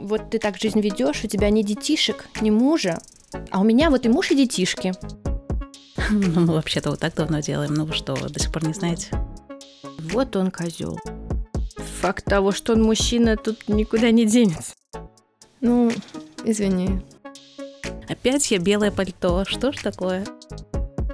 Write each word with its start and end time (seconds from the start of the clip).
вот 0.00 0.30
ты 0.30 0.38
так 0.38 0.56
жизнь 0.58 0.80
ведешь, 0.80 1.24
у 1.24 1.28
тебя 1.28 1.50
ни 1.50 1.62
детишек, 1.62 2.26
ни 2.40 2.50
мужа, 2.50 2.98
а 3.50 3.60
у 3.60 3.64
меня 3.64 3.90
вот 3.90 4.06
и 4.06 4.08
муж, 4.08 4.30
и 4.30 4.36
детишки. 4.36 4.92
Ну, 6.12 6.40
мы 6.40 6.54
вообще-то 6.54 6.90
вот 6.90 6.98
так 6.98 7.14
давно 7.14 7.38
делаем. 7.40 7.72
Ну 7.74 7.84
вы 7.84 7.92
что, 7.92 8.16
до 8.16 8.40
сих 8.40 8.50
пор 8.50 8.66
не 8.66 8.72
знаете? 8.72 9.06
Вот 9.98 10.34
он 10.34 10.50
козел. 10.50 10.98
Факт 12.00 12.24
того, 12.24 12.50
что 12.50 12.72
он 12.72 12.82
мужчина, 12.82 13.36
тут 13.36 13.68
никуда 13.68 14.10
не 14.10 14.24
денется. 14.24 14.74
Ну, 15.60 15.92
извини. 16.42 17.00
Опять 18.08 18.50
я 18.50 18.58
белое 18.58 18.90
пальто. 18.90 19.44
Что 19.44 19.70
ж 19.72 19.76
такое? 19.76 20.26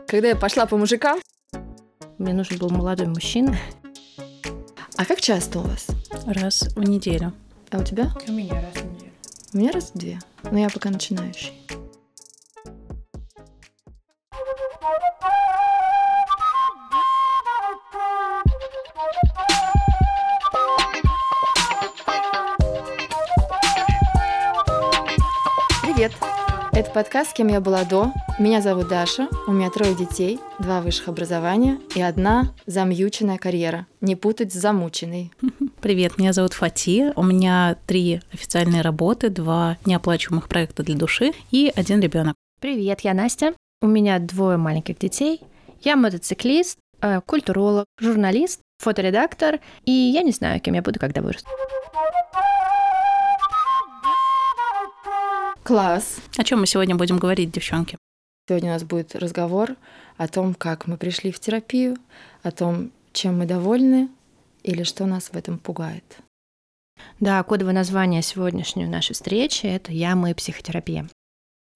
Когда 0.07 0.29
я 0.29 0.37
пошла 0.37 0.65
по 0.67 0.79
мужикам, 0.79 1.19
Мне 2.17 2.33
нужен 2.33 2.57
был 2.57 2.71
молодой 2.71 3.09
мужчина. 3.09 3.59
а 4.97 5.05
как 5.05 5.21
часто 5.21 5.59
у 5.59 5.63
вас? 5.63 5.89
Раз 6.25 6.63
в 6.75 6.83
неделю. 6.89 7.33
А 7.71 7.79
у 7.79 7.83
тебя? 7.85 8.13
У 8.29 8.33
меня 8.33 8.55
раз. 8.55 8.76
У 9.57 9.59
меня 9.59 9.73
раз 9.73 9.93
в 9.95 9.99
две. 9.99 10.19
Но 10.51 10.59
я 10.59 10.69
пока 10.69 10.91
начинающий. 10.91 11.55
Привет! 25.81 26.13
Это 26.73 26.91
подкаст 26.91 27.33
«Кем 27.33 27.49
я 27.49 27.63
была 27.63 27.85
до». 27.85 28.13
Меня 28.39 28.61
зовут 28.61 28.89
Даша, 28.89 29.29
у 29.47 29.53
меня 29.53 29.71
трое 29.71 29.95
детей, 29.95 30.39
два 30.59 30.83
высших 30.83 31.09
образования 31.09 31.81
и 31.95 32.03
одна 32.03 32.55
замьюченная 32.67 33.39
карьера. 33.39 33.87
Не 34.03 34.17
путать 34.17 34.53
с 34.53 34.57
замученной. 34.57 35.33
Привет, 35.87 36.19
меня 36.19 36.33
зовут 36.33 36.53
Фати. 36.53 37.13
У 37.15 37.23
меня 37.23 37.77
три 37.87 38.21
официальные 38.33 38.83
работы, 38.83 39.31
два 39.31 39.79
неоплачиваемых 39.85 40.49
проекта 40.49 40.83
для 40.83 40.97
души 40.97 41.31
и 41.53 41.73
один 41.77 42.01
ребенок. 42.01 42.35
Привет, 42.61 43.03
я 43.03 43.15
Настя. 43.15 43.55
У 43.81 43.87
меня 43.87 44.19
двое 44.19 44.57
маленьких 44.57 44.99
детей. 44.99 45.41
Я 45.83 45.95
мотоциклист, 45.95 46.77
э, 47.03 47.21
культуролог, 47.21 47.85
журналист, 48.01 48.63
фоторедактор, 48.83 49.61
и 49.85 49.93
я 49.93 50.23
не 50.23 50.33
знаю, 50.33 50.61
кем 50.61 50.75
я 50.75 50.83
буду, 50.83 50.99
когда 50.99 51.23
вырасту. 51.23 51.49
Класс! 55.63 56.17
О 56.37 56.43
чем 56.43 56.59
мы 56.59 56.67
сегодня 56.67 56.97
будем 56.97 57.19
говорить, 57.19 57.53
девчонки? 57.53 57.97
Сегодня 58.49 58.71
у 58.71 58.73
нас 58.73 58.83
будет 58.83 59.15
разговор 59.15 59.77
о 60.17 60.27
том, 60.27 60.55
как 60.55 60.89
мы 60.89 60.97
пришли 60.97 61.31
в 61.31 61.39
терапию, 61.39 61.97
о 62.43 62.51
том, 62.51 62.91
чем 63.13 63.39
мы 63.39 63.47
довольны 63.47 64.09
или 64.67 64.83
что 64.83 65.07
нас 65.07 65.31
в 65.31 65.37
этом 65.37 65.59
пугает. 65.59 66.19
Да, 67.21 67.43
кодовое 67.43 67.75
название 67.75 68.23
сегодняшней 68.23 68.87
нашей 68.87 69.13
встречи– 69.13 69.67
это 69.67 69.93
«Я, 69.93 70.17
мы, 70.17 70.35
психотерапия». 70.35 71.09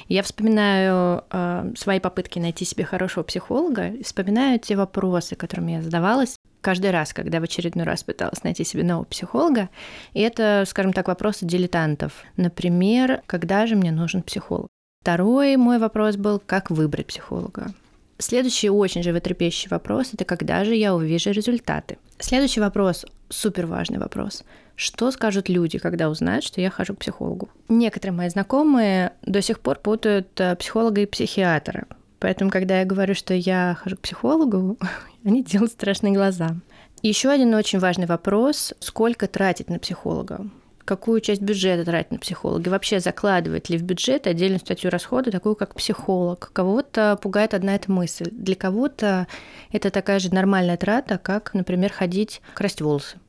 Я 0.09 0.23
вспоминаю 0.23 1.25
э, 1.31 1.73
свои 1.77 2.01
попытки 2.01 2.39
найти 2.39 2.65
себе 2.65 2.85
хорошего 2.85 3.23
психолога, 3.23 3.89
и 3.89 4.03
вспоминаю 4.03 4.59
те 4.59 4.77
вопросы, 4.77 5.37
которыми 5.37 5.73
я 5.73 5.83
задавалась 5.83 6.37
каждый 6.63 6.91
раз, 6.91 7.13
когда 7.13 7.39
в 7.39 7.45
очередной 7.45 7.85
раз 7.85 8.03
пыталась 8.03 8.43
найти 8.43 8.65
себе 8.65 8.83
нового 8.83 9.05
психолога. 9.05 9.69
И 10.15 10.21
это, 10.21 10.65
скажем 10.67 10.93
так, 10.93 11.09
вопросы 11.09 11.47
дилетантов. 11.47 12.25
Например, 12.37 13.23
когда 13.27 13.67
же 13.67 13.77
мне 13.77 13.93
нужен 13.93 14.23
психолог? 14.23 14.69
Второй 15.03 15.57
мой 15.57 15.79
вопрос 15.79 16.17
был, 16.17 16.41
как 16.45 16.71
выбрать 16.71 17.07
психолога? 17.07 17.73
Следующий 18.21 18.69
очень 18.69 19.03
животрепещущий 19.03 19.69
вопрос– 19.71 20.11
это 20.13 20.27
когда 20.27 20.65
же 20.65 20.75
я 20.75 20.95
увижу 20.95 21.31
результаты? 21.31 21.97
Следующий 22.19 22.61
вопрос, 22.61 23.07
супер 23.31 23.65
важный 23.65 23.99
вопрос. 23.99 24.45
Что 24.77 25.11
скажут 25.11 25.49
люди, 25.49 25.79
когда 25.79 26.11
узнают, 26.11 26.45
что 26.45 26.61
я 26.61 26.71
хожу 26.71 26.95
к 26.95 26.99
психологу? 26.99 27.49
Некоторые 27.69 28.15
мои 28.15 28.29
знакомые 28.29 29.13
до 29.23 29.41
сих 29.41 29.61
пор 29.61 29.79
путают 29.79 30.39
э, 30.39 30.55
психолога 30.57 31.01
и 31.01 31.07
психиатра. 31.07 31.87
Поэтому, 32.19 32.51
когда 32.51 32.81
я 32.81 32.85
говорю, 32.85 33.15
что 33.15 33.33
я 33.33 33.79
хожу 33.83 33.97
к 33.97 34.01
психологу, 34.01 34.79
они 35.25 35.43
делают 35.43 35.73
страшные 35.73 36.13
глаза. 36.13 36.57
Еще 37.03 37.31
один 37.31 37.55
очень 37.55 37.79
важный 37.79 38.07
вопрос– 38.07 38.75
сколько 38.81 39.29
тратить 39.29 39.71
на 39.71 39.79
психолога? 39.79 40.47
Какую 40.91 41.21
часть 41.21 41.41
бюджета 41.41 41.85
тратить 41.85 42.11
на 42.11 42.19
психолога, 42.19 42.69
и 42.69 42.73
вообще 42.73 42.99
закладывать 42.99 43.71
ли 43.71 43.79
в 43.79 43.83
бюджет 43.85 44.27
отдельную 44.27 44.59
статью 44.59 44.91
расхода, 44.91 45.31
такую 45.31 45.55
как 45.55 45.77
психолог. 45.77 46.51
Кого-то 46.53 47.17
пугает 47.23 47.55
одна 47.55 47.77
эта 47.77 47.93
мысль. 47.93 48.29
Для 48.33 48.57
кого-то 48.57 49.29
это 49.71 49.93
такая 49.93 50.19
же 50.19 50.35
нормальная 50.35 50.77
трата, 50.77 51.17
как, 51.19 51.55
например, 51.55 51.93
ходить 51.93 52.43
красть 52.55 52.81
волосы. 52.81 53.21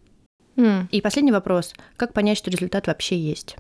М, 0.58 0.90
И 0.92 1.02
последний 1.02 1.32
вопрос. 1.32 1.76
Как 1.98 2.14
понять, 2.14 2.40
что 2.40 2.50
результат 2.50 2.88
вообще 2.88 3.16
есть? 3.16 3.58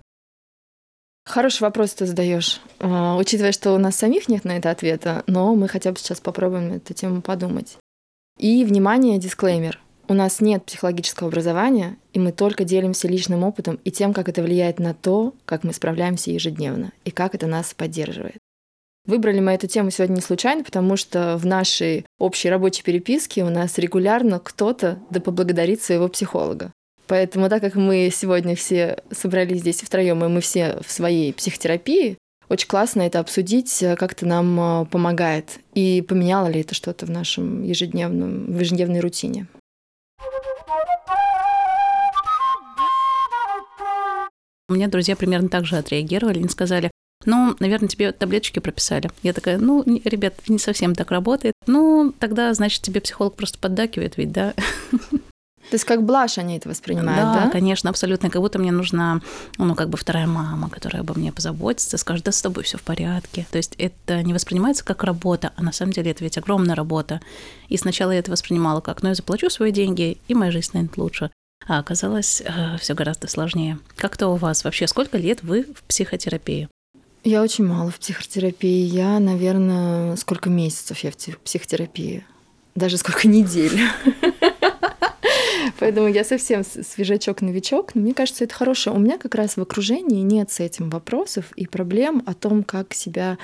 Хороший 1.24 1.62
вопрос 1.62 1.94
ты 1.94 2.08
задаешь, 2.08 2.60
А, 2.80 3.16
учитывая, 3.18 3.52
что 3.52 3.74
у 3.76 3.78
нас 3.78 3.96
самих 3.96 4.28
нет 4.28 4.46
на 4.46 4.58
это 4.58 4.72
ответа, 4.72 5.24
но 5.28 5.54
мы 5.54 5.68
хотя 5.68 5.92
бы 5.92 6.00
сейчас 6.00 6.20
попробуем 6.20 6.74
эту 6.74 6.96
тему 6.96 7.22
подумать. 7.22 7.78
И, 8.40 8.66
внимание, 8.66 9.20
дисклеймер. 9.20 9.80
У 10.12 10.14
нас 10.14 10.42
нет 10.42 10.66
психологического 10.66 11.30
образования, 11.30 11.96
и 12.12 12.20
мы 12.20 12.34
только 12.34 12.66
делимся 12.66 13.08
личным 13.08 13.46
опытом 13.46 13.80
и 13.86 13.92
тем, 13.92 14.12
как 14.14 14.28
это 14.28 14.44
влияет 14.44 14.78
на 14.78 14.94
то, 14.94 15.34
как 15.46 15.64
мы 15.64 15.72
справляемся 15.72 16.32
ежедневно, 16.32 16.92
и 17.06 17.12
как 17.12 17.34
это 17.34 17.48
нас 17.48 17.74
поддерживает. 17.74 18.36
Выбрали 19.06 19.40
мы 19.40 19.54
эту 19.54 19.68
тему 19.68 19.90
сегодня 19.90 20.16
не 20.16 20.22
случайно, 20.22 20.66
потому 20.66 20.98
что 20.98 21.38
в 21.38 21.46
нашей 21.46 22.06
общей 22.20 22.50
рабочей 22.50 22.84
переписке 22.84 23.46
у 23.46 23.50
нас 23.50 23.78
регулярно 23.78 24.40
кто-то 24.40 25.00
да 25.12 25.22
поблагодарит 25.22 25.82
своего 25.82 26.10
психолога. 26.10 26.74
Поэтому, 27.08 27.48
так 27.48 27.62
как 27.62 27.76
мы 27.76 28.10
сегодня 28.14 28.58
все 28.58 28.98
собрались 29.12 29.62
здесь 29.62 29.80
втроем, 29.80 30.26
и 30.26 30.28
мы 30.28 30.42
все 30.42 30.78
в 30.86 30.92
своей 30.92 31.32
психотерапии, 31.32 32.18
очень 32.50 32.68
классно 32.68 33.04
это 33.04 33.22
обсудить, 33.22 33.82
э, 33.82 33.96
как 33.96 34.12
это 34.12 34.26
нам 34.26 34.60
э, 34.60 34.86
помогает, 34.88 35.60
и 35.74 36.02
поменяло 36.06 36.48
ли 36.48 36.60
это 36.60 36.76
что-то 36.76 37.06
в 37.06 37.10
нашем 37.10 37.64
ежедневном, 37.64 38.48
в 38.48 38.60
ежедневной 38.60 39.00
рутине. 39.00 39.48
У 44.70 44.74
меня 44.74 44.88
друзья 44.88 45.16
примерно 45.18 45.50
так 45.50 45.66
же 45.66 45.76
отреагировали. 45.76 46.40
Они 46.40 46.48
сказали, 46.48 46.92
ну, 47.26 47.56
наверное, 47.60 47.90
тебе 47.90 48.12
таблеточки 48.12 48.60
прописали. 48.60 49.12
Я 49.22 49.34
такая, 49.34 49.58
ну, 49.58 49.84
ребят, 49.84 50.36
не 50.48 50.60
совсем 50.60 50.96
так 50.96 51.12
работает. 51.12 51.54
Ну, 51.68 52.14
тогда, 52.18 52.54
значит, 52.54 52.82
тебе 52.82 53.02
психолог 53.02 53.36
просто 53.36 53.60
поддакивает 53.60 54.18
ведь, 54.18 54.32
да? 54.32 54.54
То 55.70 55.76
есть 55.76 55.86
как 55.86 56.04
блажь 56.04 56.38
они 56.38 56.58
это 56.58 56.70
воспринимают, 56.70 57.34
да? 57.34 57.50
конечно, 57.50 57.90
абсолютно. 57.90 58.30
Как 58.30 58.42
будто 58.42 58.60
мне 58.60 58.72
нужна, 58.72 59.22
ну, 59.58 59.76
как 59.76 59.90
бы 59.90 59.98
вторая 59.98 60.28
мама, 60.28 60.70
которая 60.70 61.02
обо 61.02 61.14
мне 61.14 61.32
позаботится, 61.32 61.98
скажет, 61.98 62.26
да 62.26 62.32
с 62.32 62.42
тобой 62.42 62.64
все 62.64 62.78
в 62.78 62.84
порядке. 62.84 63.46
То 63.52 63.58
есть 63.58 63.76
это 63.78 64.22
не 64.24 64.34
воспринимается 64.34 64.84
как 64.84 65.04
работа, 65.04 65.52
а 65.56 65.64
на 65.64 65.72
самом 65.72 65.94
деле 65.94 66.12
это 66.12 66.24
ведь 66.24 66.38
огромная 66.38 66.76
работа. 66.76 67.22
И 67.70 67.78
сначала 67.78 68.12
я 68.12 68.20
это 68.20 68.32
воспринимала 68.32 68.82
как, 68.82 69.02
ну, 69.04 69.10
я 69.10 69.16
заплачу 69.16 69.50
свои 69.50 69.72
деньги, 69.72 70.18
и 70.28 70.34
моя 70.34 70.52
жизнь 70.52 70.68
станет 70.68 70.98
лучше. 70.98 71.32
А 71.68 71.80
оказалось 71.80 72.42
все 72.80 72.94
гораздо 72.96 73.28
сложнее. 73.28 73.78
Как-то 73.96 74.28
у 74.28 74.36
вас 74.36 74.64
вообще, 74.64 74.88
сколько 74.88 75.18
лет 75.18 75.44
вы 75.44 75.64
в 75.64 75.84
психотерапии? 75.84 76.68
Я 77.24 77.44
очень 77.44 77.66
мало 77.66 77.92
в 77.92 78.00
психотерапии. 78.00 78.84
Я, 78.84 79.20
наверное, 79.20 80.16
сколько 80.16 80.50
месяцев 80.50 81.00
я 81.04 81.12
в 81.12 81.16
те- 81.16 81.36
психотерапии. 81.44 82.26
Даже 82.74 82.98
сколько 82.98 83.28
недель. 83.28 83.80
Поэтому 85.80 86.08
я 86.08 86.24
совсем 86.24 86.64
свежачок-новичок. 86.64 87.96
Но 87.96 88.02
мне 88.02 88.14
кажется, 88.14 88.44
это 88.44 88.54
хорошее. 88.54 88.96
У 88.96 89.00
меня 89.00 89.18
как 89.18 89.36
раз 89.36 89.58
в 89.58 89.62
окружении 89.62 90.22
нет 90.22 90.52
с 90.52 90.60
этим 90.60 90.90
вопросов 90.90 91.52
и 91.56 91.68
проблем 91.68 92.24
о 92.26 92.34
том, 92.34 92.64
как 92.64 92.94
себя 92.94 93.38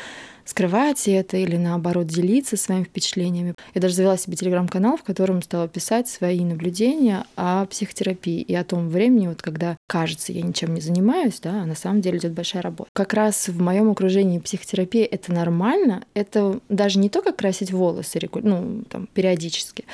скрывать 0.47 1.07
это 1.07 1.37
или 1.37 1.57
наоборот 1.57 2.07
делиться 2.07 2.57
своими 2.57 2.85
впечатлениями. 2.85 3.53
Я 3.73 3.81
даже 3.81 3.95
завела 3.95 4.17
себе 4.17 4.35
телеграм-канал, 4.35 4.97
в 4.97 5.03
котором 5.03 5.41
стала 5.41 5.67
писать 5.67 6.07
свои 6.07 6.39
наблюдения 6.43 7.25
о 7.35 7.65
психотерапии 7.65 8.41
и 8.41 8.55
о 8.55 8.63
том 8.63 8.89
времени, 8.89 9.27
вот 9.27 9.41
когда 9.41 9.77
кажется, 9.87 10.31
я 10.31 10.41
ничем 10.41 10.73
не 10.73 10.81
занимаюсь, 10.81 11.39
да, 11.39 11.63
а 11.63 11.65
на 11.65 11.75
самом 11.75 12.01
деле 12.01 12.17
идет 12.17 12.31
большая 12.31 12.61
работа. 12.61 12.89
Как 12.93 13.13
раз 13.13 13.49
в 13.49 13.61
моем 13.61 13.91
окружении 13.91 14.39
психотерапия 14.39 15.05
это 15.05 15.33
нормально, 15.33 16.05
это 16.13 16.59
даже 16.69 16.99
не 16.99 17.09
то, 17.09 17.21
как 17.21 17.37
красить 17.37 17.71
волосы 17.71 18.19
ну, 18.33 18.83
там, 18.89 19.07
периодически, 19.13 19.85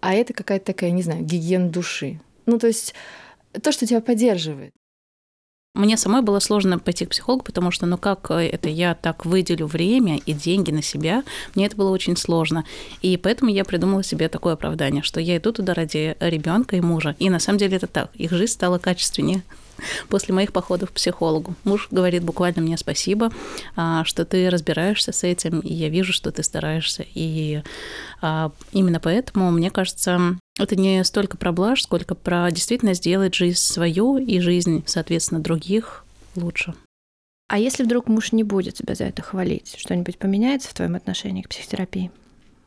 а 0.00 0.14
это 0.14 0.32
какая-то 0.32 0.66
такая, 0.66 0.90
не 0.90 1.02
знаю, 1.02 1.24
гигиена 1.24 1.68
души. 1.68 2.20
Ну, 2.46 2.58
то 2.58 2.68
есть 2.68 2.94
то, 3.62 3.72
что 3.72 3.86
тебя 3.86 4.00
поддерживает. 4.00 4.72
Мне 5.76 5.98
самой 5.98 6.22
было 6.22 6.40
сложно 6.40 6.78
пойти 6.78 7.04
к 7.04 7.10
психологу, 7.10 7.44
потому 7.44 7.70
что, 7.70 7.84
ну 7.84 7.98
как 7.98 8.30
э, 8.30 8.48
это 8.48 8.70
я 8.70 8.94
так 8.94 9.26
выделю 9.26 9.66
время 9.66 10.16
и 10.24 10.32
деньги 10.32 10.70
на 10.70 10.82
себя, 10.82 11.22
мне 11.54 11.66
это 11.66 11.76
было 11.76 11.90
очень 11.90 12.16
сложно. 12.16 12.64
И 13.02 13.18
поэтому 13.18 13.50
я 13.50 13.62
придумала 13.62 14.02
себе 14.02 14.30
такое 14.30 14.54
оправдание, 14.54 15.02
что 15.02 15.20
я 15.20 15.36
иду 15.36 15.52
туда 15.52 15.74
ради 15.74 16.16
ребенка 16.18 16.76
и 16.76 16.80
мужа. 16.80 17.14
И 17.18 17.28
на 17.28 17.38
самом 17.38 17.58
деле 17.58 17.76
это 17.76 17.86
так. 17.86 18.10
Их 18.14 18.30
жизнь 18.30 18.54
стала 18.54 18.78
качественнее 18.78 19.42
после 20.08 20.32
моих 20.32 20.54
походов 20.54 20.92
к 20.92 20.94
психологу. 20.94 21.54
Муж 21.64 21.88
говорит 21.90 22.24
буквально 22.24 22.62
мне 22.62 22.78
спасибо, 22.78 23.30
а, 23.76 24.02
что 24.04 24.24
ты 24.24 24.48
разбираешься 24.48 25.12
с 25.12 25.24
этим, 25.24 25.60
и 25.60 25.74
я 25.74 25.90
вижу, 25.90 26.14
что 26.14 26.32
ты 26.32 26.42
стараешься. 26.42 27.04
И 27.12 27.60
а, 28.22 28.50
именно 28.72 28.98
поэтому, 28.98 29.50
мне 29.50 29.70
кажется, 29.70 30.38
это 30.58 30.76
не 30.76 31.04
столько 31.04 31.36
про 31.36 31.52
блажь, 31.52 31.82
сколько 31.82 32.14
про 32.14 32.50
действительно 32.50 32.94
сделать 32.94 33.34
жизнь 33.34 33.58
свою 33.58 34.18
и 34.18 34.40
жизнь, 34.40 34.82
соответственно, 34.86 35.40
других 35.40 36.04
лучше. 36.34 36.74
А 37.48 37.58
если 37.58 37.84
вдруг 37.84 38.08
муж 38.08 38.32
не 38.32 38.42
будет 38.42 38.74
тебя 38.74 38.94
за 38.94 39.04
это 39.04 39.22
хвалить, 39.22 39.76
что-нибудь 39.78 40.18
поменяется 40.18 40.68
в 40.68 40.74
твоем 40.74 40.96
отношении 40.96 41.42
к 41.42 41.48
психотерапии? 41.48 42.10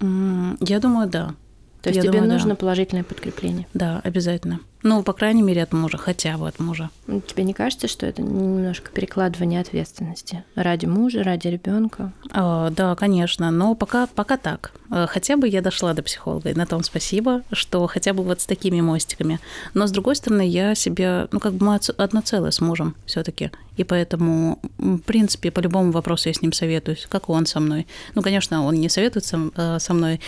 Я 0.01 0.79
думаю, 0.79 1.09
да. 1.09 1.35
То 1.81 1.89
есть 1.89 1.97
Я 1.97 2.01
тебе 2.03 2.19
думаю, 2.19 2.31
нужно 2.33 2.49
да. 2.51 2.55
положительное 2.55 3.03
подкрепление. 3.03 3.67
Да, 3.73 4.01
обязательно. 4.03 4.59
Ну, 4.81 5.03
по 5.03 5.11
крайней 5.11 5.41
мере, 5.41 5.63
от 5.63 5.73
мужа, 5.73 5.97
хотя 5.97 6.37
бы 6.37 6.47
от 6.47 6.59
мужа. 6.59 6.89
Ну, 7.07 7.19
Тебе 7.21 7.43
не 7.43 7.53
кажется, 7.53 7.87
что 7.89 8.05
это 8.05 8.21
немножко 8.21 8.91
перекладывание 8.91 9.59
ответственности 9.59 10.43
ради 10.55 10.85
мужа, 10.85 11.21
ради 11.23 11.47
ребенка? 11.47 12.13
А, 12.31 12.69
Да, 12.69 12.95
конечно, 12.95 13.51
но 13.51 13.75
пока, 13.75 14.07
пока 14.07 14.37
так. 14.37 14.71
А, 14.89 15.05
Хотя 15.07 15.35
бы 15.35 15.47
я 15.49 15.61
дошла 15.61 15.93
до 15.93 16.01
психолога, 16.01 16.49
и 16.49 16.53
на 16.53 16.65
том 16.65 16.83
спасибо, 16.83 17.43
что 17.51 17.85
хотя 17.87 18.13
бы 18.13 18.23
вот 18.23 18.39
с 18.39 18.45
такими 18.45 18.79
мостиками. 18.79 19.39
Но 19.73 19.85
с 19.85 19.91
другой 19.91 20.15
стороны, 20.15 20.47
я 20.47 20.75
себя, 20.75 21.27
ну 21.31 21.39
как 21.39 21.53
бы 21.53 21.65
мы 21.65 21.79
одно 21.97 22.21
целое 22.21 22.51
с 22.51 22.61
мужем 22.61 22.95
все 23.05 23.23
таки 23.23 23.51
И 23.79 23.85
поэтому, 23.85 24.59
в 24.77 24.99
принципе, 24.99 25.51
по 25.51 25.61
любому 25.61 25.91
вопросу 25.91 26.27
я 26.27 26.33
с 26.33 26.41
ним 26.41 26.51
советуюсь, 26.51 27.07
как 27.07 27.29
он 27.29 27.45
со 27.45 27.61
мной. 27.61 27.87
Ну, 28.13 28.21
конечно, 28.21 28.65
он 28.65 28.75
не 28.75 28.89
советует 28.89 29.23
со, 29.23 29.39
э, 29.55 29.79
со 29.79 29.93
мной, 29.93 30.19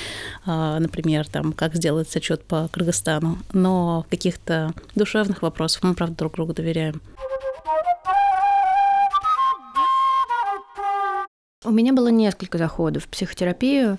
а, 0.45 0.80
например, 0.80 1.27
там, 1.27 1.51
как 1.51 1.75
сделать 1.75 2.09
зачет 2.09 2.45
по 2.45 2.69
Кыргызстану, 2.69 3.39
но 3.51 4.06
каких-то 4.09 4.74
душевных 4.95 5.42
вопросах 5.42 5.83
мы, 5.83 5.95
правда, 5.95 6.15
друг 6.15 6.36
другу 6.36 6.53
доверяем. 6.53 7.01
У 11.65 11.71
меня 11.71 11.92
было 11.92 12.07
несколько 12.07 12.57
заходов 12.57 13.03
в 13.03 13.07
психотерапию. 13.09 13.98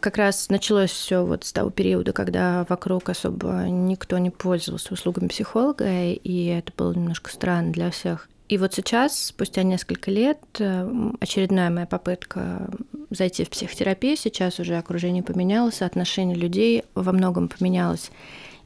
Как 0.00 0.18
раз 0.18 0.50
началось 0.50 0.90
все 0.90 1.24
вот 1.24 1.44
с 1.44 1.52
того 1.54 1.70
периода, 1.70 2.12
когда 2.12 2.66
вокруг 2.68 3.08
особо 3.08 3.64
никто 3.70 4.18
не 4.18 4.28
пользовался 4.28 4.92
услугами 4.92 5.28
психолога, 5.28 5.88
и 6.12 6.44
это 6.44 6.74
было 6.76 6.92
немножко 6.92 7.30
странно 7.30 7.72
для 7.72 7.90
всех. 7.90 8.28
И 8.48 8.58
вот 8.58 8.74
сейчас, 8.74 9.26
спустя 9.26 9.64
несколько 9.64 10.10
лет, 10.10 10.38
э, 10.60 10.88
очередная 11.20 11.68
моя 11.70 11.86
попытка 11.86 12.70
зайти 13.10 13.44
в 13.44 13.50
психотерапию. 13.50 14.16
Сейчас 14.16 14.60
уже 14.60 14.76
окружение 14.76 15.22
поменялось, 15.22 15.82
отношение 15.82 16.36
людей 16.36 16.84
во 16.94 17.12
многом 17.12 17.48
поменялось. 17.48 18.10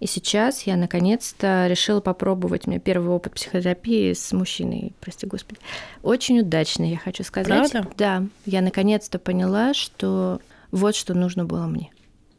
И 0.01 0.07
сейчас 0.07 0.63
я 0.63 0.77
наконец-то 0.77 1.67
решила 1.67 2.01
попробовать. 2.01 2.67
У 2.67 2.71
меня 2.71 2.81
первый 2.81 3.11
опыт 3.11 3.35
психотерапии 3.35 4.13
с 4.15 4.33
мужчиной, 4.33 4.95
прости 5.01 5.27
господи. 5.27 5.61
Очень 6.03 6.41
удачный, 6.41 6.91
я 6.91 6.99
хочу 6.99 7.23
сказать. 7.23 7.71
Правда? 7.71 7.91
Да, 7.97 8.25
я 8.47 8.63
наконец-то 8.63 9.19
поняла, 9.19 9.75
что 9.75 10.41
вот 10.71 10.95
что 10.95 11.15
нужно 11.15 11.45
было 11.45 11.67
мне. 11.67 11.91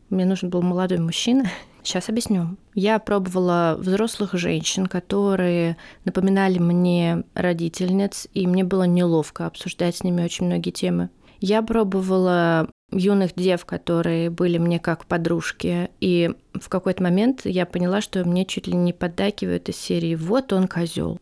Мне 0.10 0.26
нужен 0.26 0.50
был 0.50 0.62
молодой 0.62 0.98
мужчина. 0.98 1.50
Сейчас 1.84 2.10
объясню. 2.10 2.58
Я 2.76 3.00
пробовала 3.00 3.76
взрослых 3.78 4.34
женщин, 4.34 4.86
которые 4.86 5.78
напоминали 6.06 6.60
мне 6.60 7.24
родительниц, 7.34 8.28
и 8.34 8.48
мне 8.48 8.64
было 8.64 8.84
неловко 8.84 9.46
обсуждать 9.46 9.96
с 9.98 10.04
ними 10.04 10.24
очень 10.24 10.46
многие 10.46 10.72
темы. 10.72 11.10
Я 11.40 11.64
пробовала 11.64 12.70
юных 12.92 13.34
дев, 13.36 13.66
которые 13.66 14.30
были 14.30 14.58
мне 14.58 14.80
как 14.80 15.06
подружки, 15.06 15.90
и 16.02 16.32
в 16.54 16.68
какой-то 16.68 17.02
момент 17.02 17.42
я 17.46 17.66
поняла, 17.66 18.02
что 18.02 18.26
мне 18.26 18.46
чуть 18.46 18.68
ли 18.68 18.74
не 18.74 18.92
поддакивают 18.92 19.70
из 19.70 19.78
серии 19.78 20.16
«Вот 20.16 20.52
он 20.52 20.68
козел. 20.68 21.18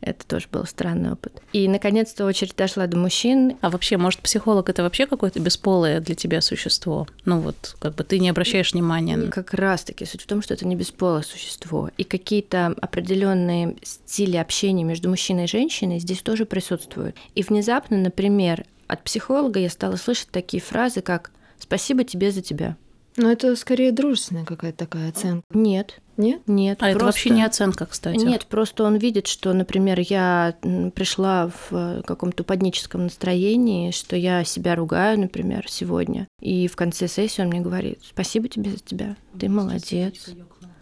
Это 0.00 0.26
тоже 0.26 0.46
был 0.50 0.64
странный 0.64 1.12
опыт. 1.12 1.42
И, 1.52 1.68
наконец-то, 1.68 2.24
очередь 2.24 2.54
дошла 2.56 2.86
до 2.86 2.96
мужчин. 2.96 3.58
А 3.60 3.68
вообще, 3.68 3.98
может, 3.98 4.20
психолог 4.20 4.70
это 4.70 4.82
вообще 4.82 5.06
какое-то 5.06 5.38
бесполое 5.40 6.00
для 6.00 6.14
тебя 6.14 6.40
существо? 6.40 7.06
Ну 7.26 7.40
вот, 7.40 7.76
как 7.78 7.94
бы 7.94 8.04
ты 8.04 8.18
не 8.18 8.30
обращаешь 8.30 8.72
внимания. 8.72 9.18
на- 9.18 9.30
Как 9.30 9.52
раз-таки 9.52 10.06
суть 10.06 10.22
в 10.22 10.26
том, 10.26 10.40
что 10.40 10.54
это 10.54 10.66
не 10.66 10.76
бесполое 10.76 11.22
существо. 11.22 11.90
И 11.98 12.04
какие-то 12.04 12.74
определенные 12.80 13.76
стили 13.82 14.38
общения 14.38 14.84
между 14.84 15.10
мужчиной 15.10 15.44
и 15.44 15.48
женщиной 15.48 15.98
здесь 15.98 16.22
тоже 16.22 16.46
присутствуют. 16.46 17.16
И 17.34 17.42
внезапно, 17.42 17.98
например, 17.98 18.64
от 18.90 19.02
психолога 19.04 19.60
я 19.60 19.70
стала 19.70 19.96
слышать 19.96 20.28
такие 20.30 20.62
фразы, 20.62 21.00
как 21.00 21.30
«спасибо 21.58 22.04
тебе 22.04 22.30
за 22.30 22.42
тебя». 22.42 22.76
Но 23.16 23.30
это 23.30 23.54
скорее 23.56 23.92
дружественная 23.92 24.44
какая-то 24.44 24.78
такая 24.78 25.08
оценка. 25.10 25.44
Нет, 25.52 26.00
Нет? 26.16 26.42
нет. 26.46 26.78
А 26.80 26.90
это 26.90 26.98
просто- 27.00 27.06
вообще 27.06 27.30
не 27.30 27.44
оценка, 27.44 27.86
кстати. 27.86 28.16
Нет, 28.18 28.46
просто 28.46 28.84
он 28.84 28.96
видит, 28.96 29.26
что, 29.26 29.52
например, 29.52 29.98
я 30.00 30.54
пришла 30.94 31.48
в 31.48 31.72
э, 31.72 32.02
каком-то 32.06 32.44
упадническом 32.44 33.04
настроении, 33.04 33.90
что 33.90 34.16
я 34.16 34.44
себя 34.44 34.76
ругаю, 34.76 35.18
например, 35.18 35.66
сегодня. 35.68 36.28
И 36.40 36.68
в 36.68 36.76
конце 36.76 37.08
сессии 37.08 37.42
он 37.42 37.48
мне 37.48 37.60
говорит, 37.60 37.98
спасибо 38.08 38.48
тебе 38.48 38.70
за 38.70 38.78
тебя, 38.78 39.16
ты 39.38 39.48
молодец. 39.48 40.30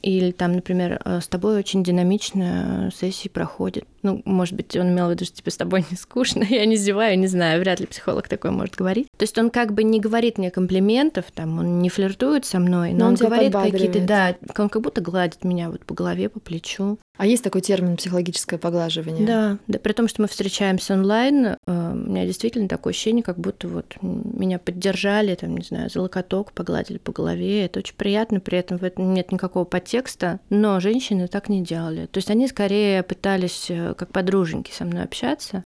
Или 0.08 0.30
там, 0.30 0.54
например, 0.54 1.00
«Э, 1.04 1.20
с 1.20 1.28
тобой 1.28 1.58
очень 1.58 1.84
динамично 1.84 2.90
сессии 2.96 3.28
проходит. 3.28 3.84
Ну, 4.02 4.22
может 4.24 4.54
быть, 4.54 4.74
он 4.74 4.88
имел 4.88 5.08
в 5.08 5.10
виду, 5.10 5.26
что 5.26 5.36
типа 5.36 5.50
с 5.50 5.56
тобой 5.56 5.84
не 5.90 5.98
скучно, 5.98 6.44
я 6.48 6.64
не 6.64 6.76
зеваю, 6.76 7.18
не 7.18 7.26
знаю, 7.26 7.60
вряд 7.60 7.80
ли 7.80 7.86
психолог 7.86 8.26
такой 8.26 8.50
может 8.50 8.74
говорить. 8.74 9.08
То 9.18 9.24
есть 9.24 9.36
он 9.36 9.50
как 9.50 9.74
бы 9.74 9.84
не 9.84 10.00
говорит 10.00 10.38
мне 10.38 10.50
комплиментов, 10.50 11.26
там, 11.34 11.58
он 11.58 11.80
не 11.80 11.90
флиртует 11.90 12.46
со 12.46 12.58
мной, 12.58 12.92
но, 12.92 13.00
Но 13.00 13.06
он 13.08 13.10
он, 13.12 13.16
говорит 13.16 13.52
какие-то, 13.52 14.00
да, 14.00 14.36
он 14.56 14.70
как 14.70 14.80
будто 14.80 15.02
гладит 15.02 15.44
меня 15.44 15.70
вот 15.70 15.84
по 15.84 15.92
голове, 15.92 16.30
по 16.30 16.40
плечу. 16.40 16.98
А 17.18 17.26
есть 17.26 17.42
такой 17.42 17.62
термин 17.62 17.96
психологическое 17.96 18.58
поглаживание? 18.58 19.26
Да, 19.26 19.58
да, 19.66 19.80
при 19.80 19.92
том, 19.92 20.06
что 20.06 20.22
мы 20.22 20.28
встречаемся 20.28 20.94
онлайн, 20.94 21.46
э, 21.46 21.56
у 21.66 21.94
меня 21.96 22.24
действительно 22.24 22.68
такое 22.68 22.92
ощущение, 22.92 23.24
как 23.24 23.38
будто 23.38 23.66
вот 23.66 23.96
меня 24.00 24.60
поддержали, 24.60 25.34
там, 25.34 25.56
не 25.56 25.64
знаю, 25.64 25.90
за 25.90 26.00
локоток 26.00 26.52
погладили 26.52 26.98
по 26.98 27.10
голове. 27.10 27.64
Это 27.64 27.80
очень 27.80 27.96
приятно, 27.96 28.38
при 28.38 28.58
этом 28.58 28.78
в 28.78 28.84
этом 28.84 29.12
нет 29.14 29.32
никакого 29.32 29.64
подтекста, 29.64 30.38
но 30.48 30.78
женщины 30.78 31.26
так 31.26 31.48
не 31.48 31.60
делали. 31.60 32.06
То 32.06 32.18
есть 32.18 32.30
они 32.30 32.46
скорее 32.46 33.02
пытались 33.02 33.66
э, 33.68 33.94
как 33.94 34.12
подруженьки 34.12 34.70
со 34.70 34.84
мной 34.84 35.02
общаться. 35.02 35.64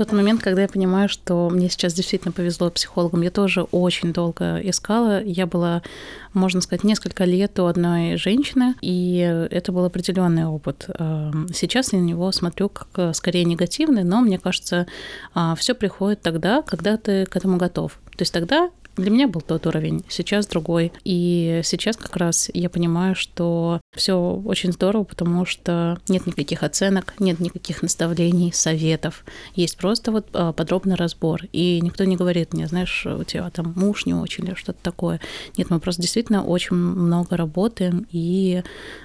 Тот 0.00 0.12
момент, 0.12 0.40
когда 0.42 0.62
я 0.62 0.68
понимаю, 0.68 1.10
что 1.10 1.50
мне 1.50 1.68
сейчас 1.68 1.92
действительно 1.92 2.32
повезло 2.32 2.70
психологом, 2.70 3.20
я 3.20 3.30
тоже 3.30 3.64
очень 3.64 4.14
долго 4.14 4.58
искала. 4.60 5.22
Я 5.22 5.44
была, 5.44 5.82
можно 6.32 6.62
сказать, 6.62 6.84
несколько 6.84 7.24
лет 7.24 7.58
у 7.58 7.66
одной 7.66 8.16
женщины, 8.16 8.76
и 8.80 9.18
это 9.50 9.72
был 9.72 9.84
определенный 9.84 10.46
опыт. 10.46 10.86
Эм, 10.98 11.48
Сейчас 11.52 11.92
я 11.92 11.98
на 11.98 12.04
него 12.04 12.32
смотрю 12.32 12.70
как 12.70 12.88
э, 12.96 13.12
скорее 13.12 13.44
негативный, 13.44 14.02
но 14.02 14.22
мне 14.22 14.38
кажется, 14.38 14.86
все 15.58 15.74
приходит 15.74 16.22
тогда, 16.22 16.62
когда 16.62 16.96
ты 16.96 17.26
к 17.26 17.36
этому 17.36 17.58
готов. 17.58 17.98
То 18.16 18.22
есть 18.22 18.32
тогда 18.32 18.70
для 18.96 19.10
меня 19.10 19.28
был 19.28 19.40
тот 19.40 19.66
уровень, 19.66 20.04
сейчас 20.08 20.46
другой. 20.46 20.92
И 21.04 21.60
сейчас 21.64 21.96
как 21.96 22.16
раз 22.16 22.50
я 22.52 22.68
понимаю, 22.68 23.14
что 23.14 23.80
все 23.96 24.14
очень 24.44 24.72
здорово, 24.72 25.04
потому 25.04 25.46
что 25.46 25.98
нет 26.08 26.26
никаких 26.26 26.62
оценок, 26.62 27.14
нет 27.18 27.40
никаких 27.40 27.82
наставлений, 27.82 28.52
советов. 28.52 29.24
Есть 29.54 29.76
просто 29.76 30.12
вот 30.12 30.26
а, 30.32 30.52
подробный 30.52 30.96
разбор. 30.96 31.42
И 31.52 31.80
никто 31.80 32.04
не 32.04 32.16
говорит 32.16 32.52
мне, 32.52 32.66
знаешь, 32.66 33.06
у 33.06 33.24
тебя 33.24 33.48
там 33.50 33.72
муж 33.76 34.06
не 34.06 34.14
очень 34.14 34.46
или 34.46 34.54
что-то 34.54 34.78
такое. 34.82 35.20
Нет, 35.56 35.70
мы 35.70 35.80
просто 35.80 36.02
действительно 36.02 36.44
очень 36.44 36.76
много 36.76 37.36
работаем 37.36 38.06
и 38.10 38.62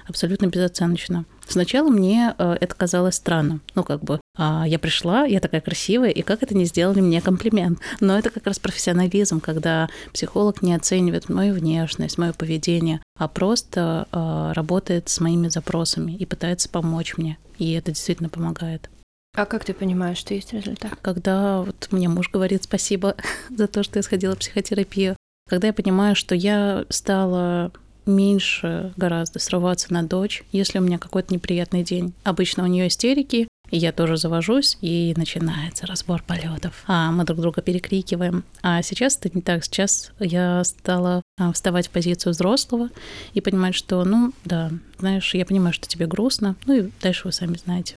абсолютно 0.08 0.46
безоценочно. 0.46 1.24
Сначала 1.48 1.88
мне 1.88 2.34
э, 2.36 2.56
это 2.60 2.74
казалось 2.74 3.14
странным. 3.14 3.60
Ну, 3.74 3.84
как 3.84 4.02
бы, 4.02 4.20
а, 4.36 4.64
я 4.66 4.78
пришла, 4.78 5.24
я 5.24 5.40
такая 5.40 5.60
красивая, 5.60 6.10
и 6.10 6.22
как 6.22 6.42
это 6.42 6.54
не 6.56 6.64
сделали 6.64 7.00
мне 7.00 7.20
комплимент? 7.20 7.80
Но 8.00 8.18
это 8.18 8.30
как 8.30 8.46
раз 8.46 8.58
профессионализм, 8.58 9.40
когда 9.40 9.88
психолог 10.12 10.62
не 10.62 10.74
оценивает 10.74 11.28
мою 11.28 11.54
внешность, 11.54 12.18
мое 12.18 12.32
поведение, 12.32 13.00
а 13.18 13.28
просто 13.28 14.06
э, 14.12 14.52
работает 14.54 15.08
с 15.08 15.20
моими 15.20 15.48
запросами 15.48 16.12
и 16.12 16.26
пытается 16.26 16.68
помочь 16.68 17.16
мне. 17.16 17.38
И 17.58 17.72
это 17.72 17.92
действительно 17.92 18.28
помогает. 18.28 18.90
А 19.34 19.44
как 19.44 19.64
ты 19.64 19.74
понимаешь, 19.74 20.18
что 20.18 20.34
есть 20.34 20.52
результат? 20.52 20.96
Когда 21.02 21.60
вот 21.60 21.88
мне 21.90 22.08
муж 22.08 22.30
говорит 22.30 22.64
спасибо 22.64 23.16
за 23.50 23.66
то, 23.68 23.82
что 23.82 23.98
я 23.98 24.02
сходила 24.02 24.34
в 24.34 24.38
психотерапию, 24.38 25.16
когда 25.48 25.68
я 25.68 25.72
понимаю, 25.72 26.16
что 26.16 26.34
я 26.34 26.84
стала 26.88 27.70
меньше 28.06 28.92
гораздо 28.96 29.38
срываться 29.38 29.92
на 29.92 30.02
дочь, 30.02 30.44
если 30.52 30.78
у 30.78 30.82
меня 30.82 30.98
какой-то 30.98 31.34
неприятный 31.34 31.82
день. 31.82 32.14
Обычно 32.22 32.62
у 32.62 32.66
нее 32.66 32.88
истерики, 32.88 33.48
и 33.70 33.76
я 33.76 33.92
тоже 33.92 34.16
завожусь, 34.16 34.78
и 34.80 35.14
начинается 35.16 35.86
разбор 35.86 36.22
полетов. 36.22 36.84
А 36.86 37.10
мы 37.10 37.24
друг 37.24 37.40
друга 37.40 37.62
перекрикиваем. 37.62 38.44
А 38.62 38.82
сейчас 38.82 39.16
это 39.16 39.30
не 39.34 39.42
так. 39.42 39.64
Сейчас 39.64 40.12
я 40.18 40.62
стала 40.64 41.22
а, 41.38 41.52
вставать 41.52 41.88
в 41.88 41.90
позицию 41.90 42.32
взрослого 42.32 42.90
и 43.34 43.40
понимать, 43.40 43.74
что, 43.74 44.04
ну, 44.04 44.32
да, 44.44 44.70
знаешь, 44.98 45.34
я 45.34 45.44
понимаю, 45.44 45.72
что 45.72 45.88
тебе 45.88 46.06
грустно, 46.06 46.56
ну 46.66 46.74
и 46.74 46.90
дальше 47.00 47.22
вы 47.24 47.32
сами 47.32 47.56
знаете. 47.56 47.96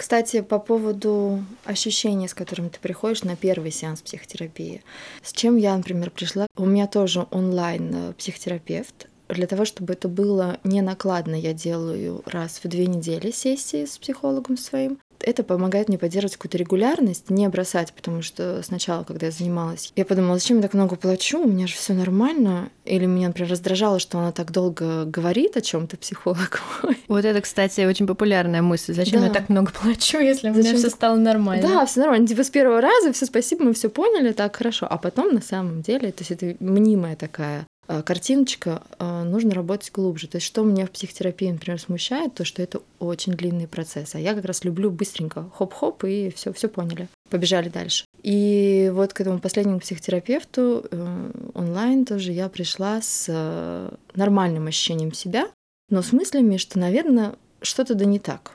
Кстати, 0.00 0.40
по 0.40 0.58
поводу 0.58 1.44
ощущений, 1.66 2.26
с 2.26 2.32
которыми 2.32 2.68
ты 2.70 2.80
приходишь 2.80 3.22
на 3.22 3.36
первый 3.36 3.70
сеанс 3.70 4.00
психотерапии. 4.00 4.82
С 5.22 5.30
чем 5.30 5.58
я, 5.58 5.76
например, 5.76 6.10
пришла? 6.10 6.46
У 6.56 6.64
меня 6.64 6.86
тоже 6.86 7.26
онлайн 7.30 7.94
э, 7.94 8.12
психотерапевт. 8.14 9.09
Для 9.32 9.46
того, 9.46 9.64
чтобы 9.64 9.92
это 9.92 10.08
было 10.08 10.58
не 10.64 10.82
накладно, 10.82 11.34
я 11.34 11.52
делаю 11.52 12.22
раз 12.26 12.60
в 12.62 12.68
две 12.68 12.86
недели 12.86 13.30
сессии 13.30 13.84
с 13.84 13.98
психологом 13.98 14.56
своим 14.56 14.98
это 15.22 15.42
помогает 15.42 15.88
мне 15.88 15.98
поддерживать 15.98 16.36
какую-то 16.36 16.58
регулярность, 16.58 17.30
не 17.30 17.48
бросать, 17.48 17.92
потому 17.92 18.22
что 18.22 18.62
сначала, 18.62 19.04
когда 19.04 19.26
я 19.26 19.32
занималась, 19.32 19.92
я 19.96 20.04
подумала, 20.04 20.38
зачем 20.38 20.56
я 20.56 20.62
так 20.62 20.74
много 20.74 20.96
плачу, 20.96 21.40
у 21.40 21.48
меня 21.48 21.66
же 21.66 21.74
все 21.74 21.94
нормально. 21.94 22.70
Или 22.84 23.06
меня, 23.06 23.28
например, 23.28 23.50
раздражало, 23.50 23.98
что 23.98 24.18
она 24.18 24.32
так 24.32 24.50
долго 24.50 25.04
говорит 25.04 25.56
о 25.56 25.60
чем-то 25.60 25.96
психолог. 25.96 26.62
Вот 27.08 27.24
это, 27.24 27.40
кстати, 27.40 27.80
очень 27.82 28.06
популярная 28.06 28.62
мысль. 28.62 28.94
Зачем 28.94 29.20
да. 29.20 29.26
я 29.26 29.32
так 29.32 29.48
много 29.48 29.72
плачу, 29.72 30.18
если 30.18 30.50
у 30.50 30.54
меня 30.54 30.74
все 30.74 30.90
стало 30.90 31.16
нормально? 31.16 31.66
Да, 31.66 31.86
все 31.86 32.00
нормально. 32.00 32.26
Типа 32.26 32.44
с 32.44 32.50
первого 32.50 32.80
раза 32.80 33.12
все 33.12 33.26
спасибо, 33.26 33.64
мы 33.64 33.74
все 33.74 33.90
поняли, 33.90 34.32
так 34.32 34.54
хорошо. 34.54 34.86
А 34.88 34.96
потом 34.96 35.34
на 35.34 35.42
самом 35.42 35.82
деле, 35.82 36.12
то 36.12 36.22
есть 36.22 36.30
это 36.30 36.56
мнимая 36.60 37.16
такая 37.16 37.66
картиночка, 38.02 38.82
э, 38.98 39.22
нужно 39.24 39.52
работать 39.52 39.90
глубже. 39.92 40.28
То 40.28 40.36
есть 40.36 40.46
что 40.46 40.62
меня 40.62 40.86
в 40.86 40.90
психотерапии, 40.90 41.50
например, 41.50 41.80
смущает, 41.80 42.34
то 42.34 42.44
что 42.44 42.62
это 42.62 42.80
очень 42.98 43.32
длинный 43.32 43.66
процесс. 43.66 44.14
А 44.14 44.20
я 44.20 44.34
как 44.34 44.44
раз 44.44 44.64
люблю 44.64 44.90
быстренько 44.90 45.50
хоп-хоп 45.54 46.04
и 46.04 46.30
все, 46.34 46.52
все 46.52 46.68
поняли. 46.68 47.08
Побежали 47.30 47.68
дальше. 47.68 48.04
И 48.22 48.90
вот 48.94 49.12
к 49.12 49.20
этому 49.20 49.40
последнему 49.40 49.80
психотерапевту 49.80 50.86
э, 50.90 51.32
онлайн 51.54 52.04
тоже 52.04 52.32
я 52.32 52.48
пришла 52.48 53.00
с 53.02 53.90
нормальным 54.14 54.66
ощущением 54.66 55.12
себя, 55.12 55.48
но 55.88 56.02
с 56.02 56.12
мыслями, 56.12 56.56
что, 56.56 56.78
наверное, 56.78 57.34
что-то 57.62 57.94
да 57.94 58.04
не 58.04 58.18
так, 58.18 58.54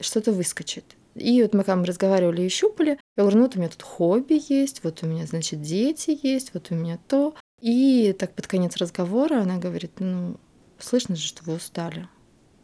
что-то 0.00 0.32
выскочит. 0.32 0.84
И 1.14 1.42
вот 1.42 1.54
мы 1.54 1.62
там 1.64 1.84
разговаривали 1.84 2.42
и 2.42 2.48
щупали. 2.48 2.98
Я 3.16 3.22
говорю, 3.22 3.38
ну 3.38 3.42
вот 3.44 3.56
у 3.56 3.58
меня 3.58 3.68
тут 3.68 3.82
хобби 3.82 4.40
есть, 4.48 4.82
вот 4.82 5.02
у 5.02 5.06
меня, 5.06 5.26
значит, 5.26 5.62
дети 5.62 6.18
есть, 6.22 6.52
вот 6.54 6.68
у 6.70 6.74
меня 6.74 6.98
то. 7.08 7.34
И 7.64 8.12
так 8.12 8.34
под 8.34 8.46
конец 8.46 8.76
разговора 8.76 9.40
она 9.40 9.56
говорит, 9.56 9.92
ну, 9.98 10.38
слышно 10.78 11.16
же, 11.16 11.22
что 11.22 11.42
вы 11.44 11.54
устали. 11.54 12.08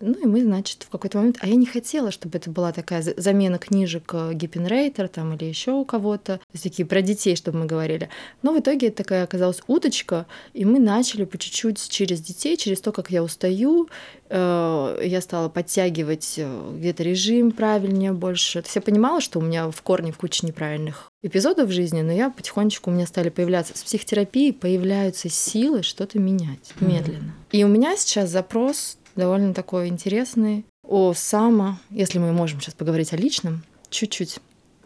Ну 0.00 0.14
и 0.14 0.26
мы, 0.26 0.42
значит, 0.42 0.84
в 0.84 0.88
какой-то 0.88 1.18
момент... 1.18 1.36
А 1.40 1.46
я 1.46 1.54
не 1.54 1.66
хотела, 1.66 2.10
чтобы 2.10 2.38
это 2.38 2.50
была 2.50 2.72
такая 2.72 3.02
замена 3.16 3.58
книжек 3.58 4.10
э, 4.14 4.32
Гиппенрейтер 4.32 5.08
там 5.08 5.34
или 5.34 5.44
еще 5.44 5.72
у 5.72 5.84
кого-то. 5.84 6.40
Такие 6.62 6.86
про 6.86 7.02
детей, 7.02 7.36
чтобы 7.36 7.58
мы 7.58 7.66
говорили. 7.66 8.08
Но 8.42 8.52
в 8.52 8.60
итоге 8.60 8.88
это 8.88 8.98
такая 8.98 9.24
оказалась 9.24 9.60
уточка, 9.66 10.26
и 10.54 10.64
мы 10.64 10.78
начали 10.78 11.24
по 11.24 11.36
чуть-чуть 11.36 11.88
через 11.90 12.20
детей, 12.20 12.56
через 12.56 12.80
то, 12.80 12.92
как 12.92 13.10
я 13.10 13.22
устаю, 13.22 13.88
э, 14.30 15.02
я 15.04 15.20
стала 15.20 15.48
подтягивать 15.48 16.34
э, 16.38 16.72
где-то 16.78 17.02
режим 17.02 17.50
правильнее 17.50 18.12
больше. 18.12 18.62
То 18.62 18.66
есть 18.66 18.76
я 18.76 18.82
понимала, 18.82 19.20
что 19.20 19.38
у 19.38 19.42
меня 19.42 19.70
в 19.70 19.82
корне 19.82 20.12
в 20.12 20.16
куче 20.16 20.46
неправильных 20.46 21.10
эпизодов 21.22 21.68
в 21.68 21.72
жизни, 21.72 22.00
но 22.00 22.12
я 22.12 22.30
потихонечку 22.30 22.90
у 22.90 22.94
меня 22.94 23.06
стали 23.06 23.28
появляться 23.28 23.76
с 23.76 23.82
психотерапией 23.82 24.54
появляются 24.54 25.28
силы 25.28 25.82
что-то 25.82 26.18
менять 26.18 26.72
медленно. 26.80 27.34
И 27.52 27.62
у 27.64 27.68
меня 27.68 27.96
сейчас 27.96 28.30
запрос 28.30 28.96
довольно 29.20 29.54
такой 29.54 29.88
интересный. 29.88 30.64
О 30.82 31.12
само, 31.14 31.78
если 31.90 32.18
мы 32.18 32.32
можем 32.32 32.60
сейчас 32.60 32.74
поговорить 32.74 33.12
о 33.12 33.16
личном, 33.16 33.62
чуть-чуть. 33.90 34.40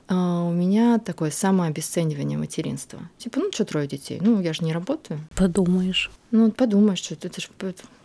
А 0.06 0.42
у 0.42 0.52
меня 0.52 0.98
такое 0.98 1.30
самообесценивание 1.30 2.36
материнства. 2.36 3.00
Типа, 3.16 3.40
ну 3.40 3.50
что 3.50 3.64
трое 3.64 3.88
детей? 3.88 4.18
Ну, 4.20 4.40
я 4.42 4.52
же 4.52 4.62
не 4.64 4.74
работаю. 4.74 5.20
Подумаешь. 5.34 6.10
Ну, 6.30 6.50
подумаешь, 6.50 6.98
что 6.98 7.14
это, 7.14 7.28
это 7.28 7.40
же 7.40 7.48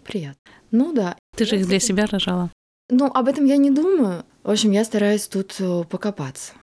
приятно. 0.06 0.40
Ну 0.72 0.94
да. 0.94 1.18
Ты 1.36 1.46
же 1.46 1.58
их 1.58 1.68
для 1.68 1.80
себя 1.80 2.06
рожала. 2.06 2.52
Ну, 2.90 3.08
об 3.08 3.28
этом 3.28 3.46
я 3.46 3.58
не 3.58 3.70
думаю. 3.70 4.24
В 4.44 4.50
общем, 4.50 4.72
я 4.72 4.86
стараюсь 4.86 5.28
тут 5.28 5.56
э, 5.60 5.84
покопаться. 5.90 6.54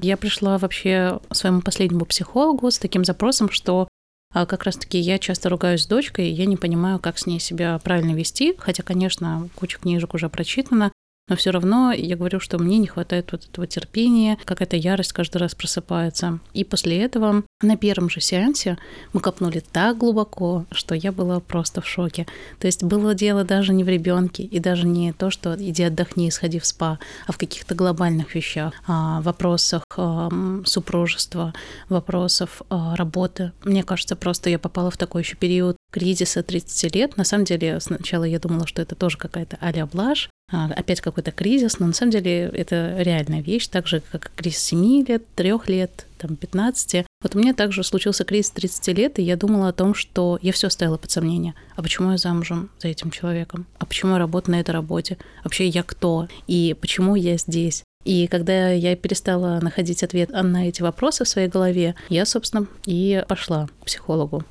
Я 0.00 0.16
пришла 0.16 0.58
вообще 0.58 1.20
своему 1.30 1.62
последнему 1.62 2.04
психологу 2.04 2.70
с 2.70 2.78
таким 2.78 3.04
запросом, 3.04 3.50
что 3.50 3.88
а 4.36 4.44
как 4.44 4.64
раз-таки 4.64 4.98
я 4.98 5.18
часто 5.18 5.48
ругаюсь 5.48 5.84
с 5.84 5.86
дочкой, 5.86 6.28
и 6.28 6.32
я 6.32 6.44
не 6.44 6.58
понимаю, 6.58 6.98
как 6.98 7.16
с 7.16 7.24
ней 7.24 7.40
себя 7.40 7.80
правильно 7.82 8.10
вести, 8.10 8.54
хотя, 8.58 8.82
конечно, 8.82 9.48
куча 9.54 9.78
книжек 9.78 10.12
уже 10.12 10.28
прочитана, 10.28 10.92
но 11.28 11.36
все 11.36 11.50
равно 11.50 11.92
я 11.92 12.16
говорю, 12.16 12.38
что 12.38 12.58
мне 12.58 12.78
не 12.78 12.86
хватает 12.86 13.32
вот 13.32 13.44
этого 13.46 13.66
терпения, 13.66 14.38
какая-то 14.44 14.76
ярость 14.76 15.12
каждый 15.12 15.38
раз 15.38 15.54
просыпается. 15.54 16.38
И 16.54 16.62
после 16.62 17.02
этого 17.02 17.42
на 17.62 17.76
первом 17.76 18.08
же 18.08 18.20
сеансе 18.20 18.78
мы 19.12 19.20
копнули 19.20 19.62
так 19.72 19.98
глубоко, 19.98 20.66
что 20.70 20.94
я 20.94 21.10
была 21.10 21.40
просто 21.40 21.80
в 21.80 21.88
шоке. 21.88 22.26
То 22.60 22.68
есть 22.68 22.84
было 22.84 23.14
дело 23.14 23.44
даже 23.44 23.72
не 23.72 23.82
в 23.82 23.88
ребенке 23.88 24.44
и 24.44 24.60
даже 24.60 24.86
не 24.86 25.12
то, 25.12 25.30
что 25.30 25.56
иди 25.58 25.82
отдохни, 25.82 26.30
сходи 26.30 26.60
в 26.60 26.66
спа, 26.66 26.98
а 27.26 27.32
в 27.32 27.38
каких-то 27.38 27.74
глобальных 27.74 28.34
вещах, 28.34 28.72
а, 28.86 29.20
вопросах 29.22 29.82
а, 29.96 30.30
супружества, 30.64 31.54
вопросов 31.88 32.62
а, 32.70 32.94
работы. 32.94 33.52
Мне 33.64 33.82
кажется, 33.82 34.14
просто 34.14 34.48
я 34.48 34.58
попала 34.58 34.90
в 34.90 34.96
такой 34.96 35.22
еще 35.22 35.36
период 35.36 35.76
кризиса 35.90 36.42
30 36.42 36.94
лет. 36.94 37.16
На 37.16 37.24
самом 37.24 37.44
деле, 37.46 37.80
сначала 37.80 38.24
я 38.24 38.38
думала, 38.38 38.66
что 38.66 38.82
это 38.82 38.94
тоже 38.94 39.18
какая-то 39.18 39.58
а 39.60 39.86
блажь, 39.86 40.30
опять 40.50 41.00
какой-то 41.00 41.32
кризис, 41.32 41.78
но 41.78 41.86
на 41.86 41.92
самом 41.92 42.12
деле 42.12 42.50
это 42.54 42.96
реальная 42.98 43.40
вещь, 43.40 43.66
так 43.68 43.86
же, 43.86 44.02
как 44.12 44.30
кризис 44.34 44.60
7 44.60 45.06
лет, 45.06 45.22
3 45.34 45.52
лет, 45.66 46.06
там, 46.18 46.36
15. 46.36 47.06
Вот 47.22 47.34
у 47.34 47.38
меня 47.38 47.54
также 47.54 47.82
случился 47.82 48.24
кризис 48.24 48.50
30 48.50 48.88
лет, 48.96 49.18
и 49.18 49.22
я 49.22 49.36
думала 49.36 49.68
о 49.68 49.72
том, 49.72 49.94
что 49.94 50.38
я 50.42 50.52
все 50.52 50.70
ставила 50.70 50.96
под 50.98 51.10
сомнение. 51.10 51.54
А 51.74 51.82
почему 51.82 52.12
я 52.12 52.18
замужем 52.18 52.70
за 52.78 52.88
этим 52.88 53.10
человеком? 53.10 53.66
А 53.78 53.86
почему 53.86 54.12
я 54.12 54.18
работаю 54.18 54.56
на 54.56 54.60
этой 54.60 54.70
работе? 54.70 55.18
Вообще 55.42 55.66
я 55.66 55.82
кто? 55.82 56.28
И 56.46 56.76
почему 56.80 57.16
я 57.16 57.36
здесь? 57.36 57.82
И 58.04 58.28
когда 58.28 58.70
я 58.70 58.94
перестала 58.94 59.58
находить 59.60 60.04
ответ 60.04 60.30
на 60.30 60.68
эти 60.68 60.80
вопросы 60.80 61.24
в 61.24 61.28
своей 61.28 61.48
голове, 61.48 61.96
я, 62.08 62.24
собственно, 62.24 62.68
и 62.84 63.24
пошла 63.26 63.66
к 63.80 63.86
психологу. 63.86 64.44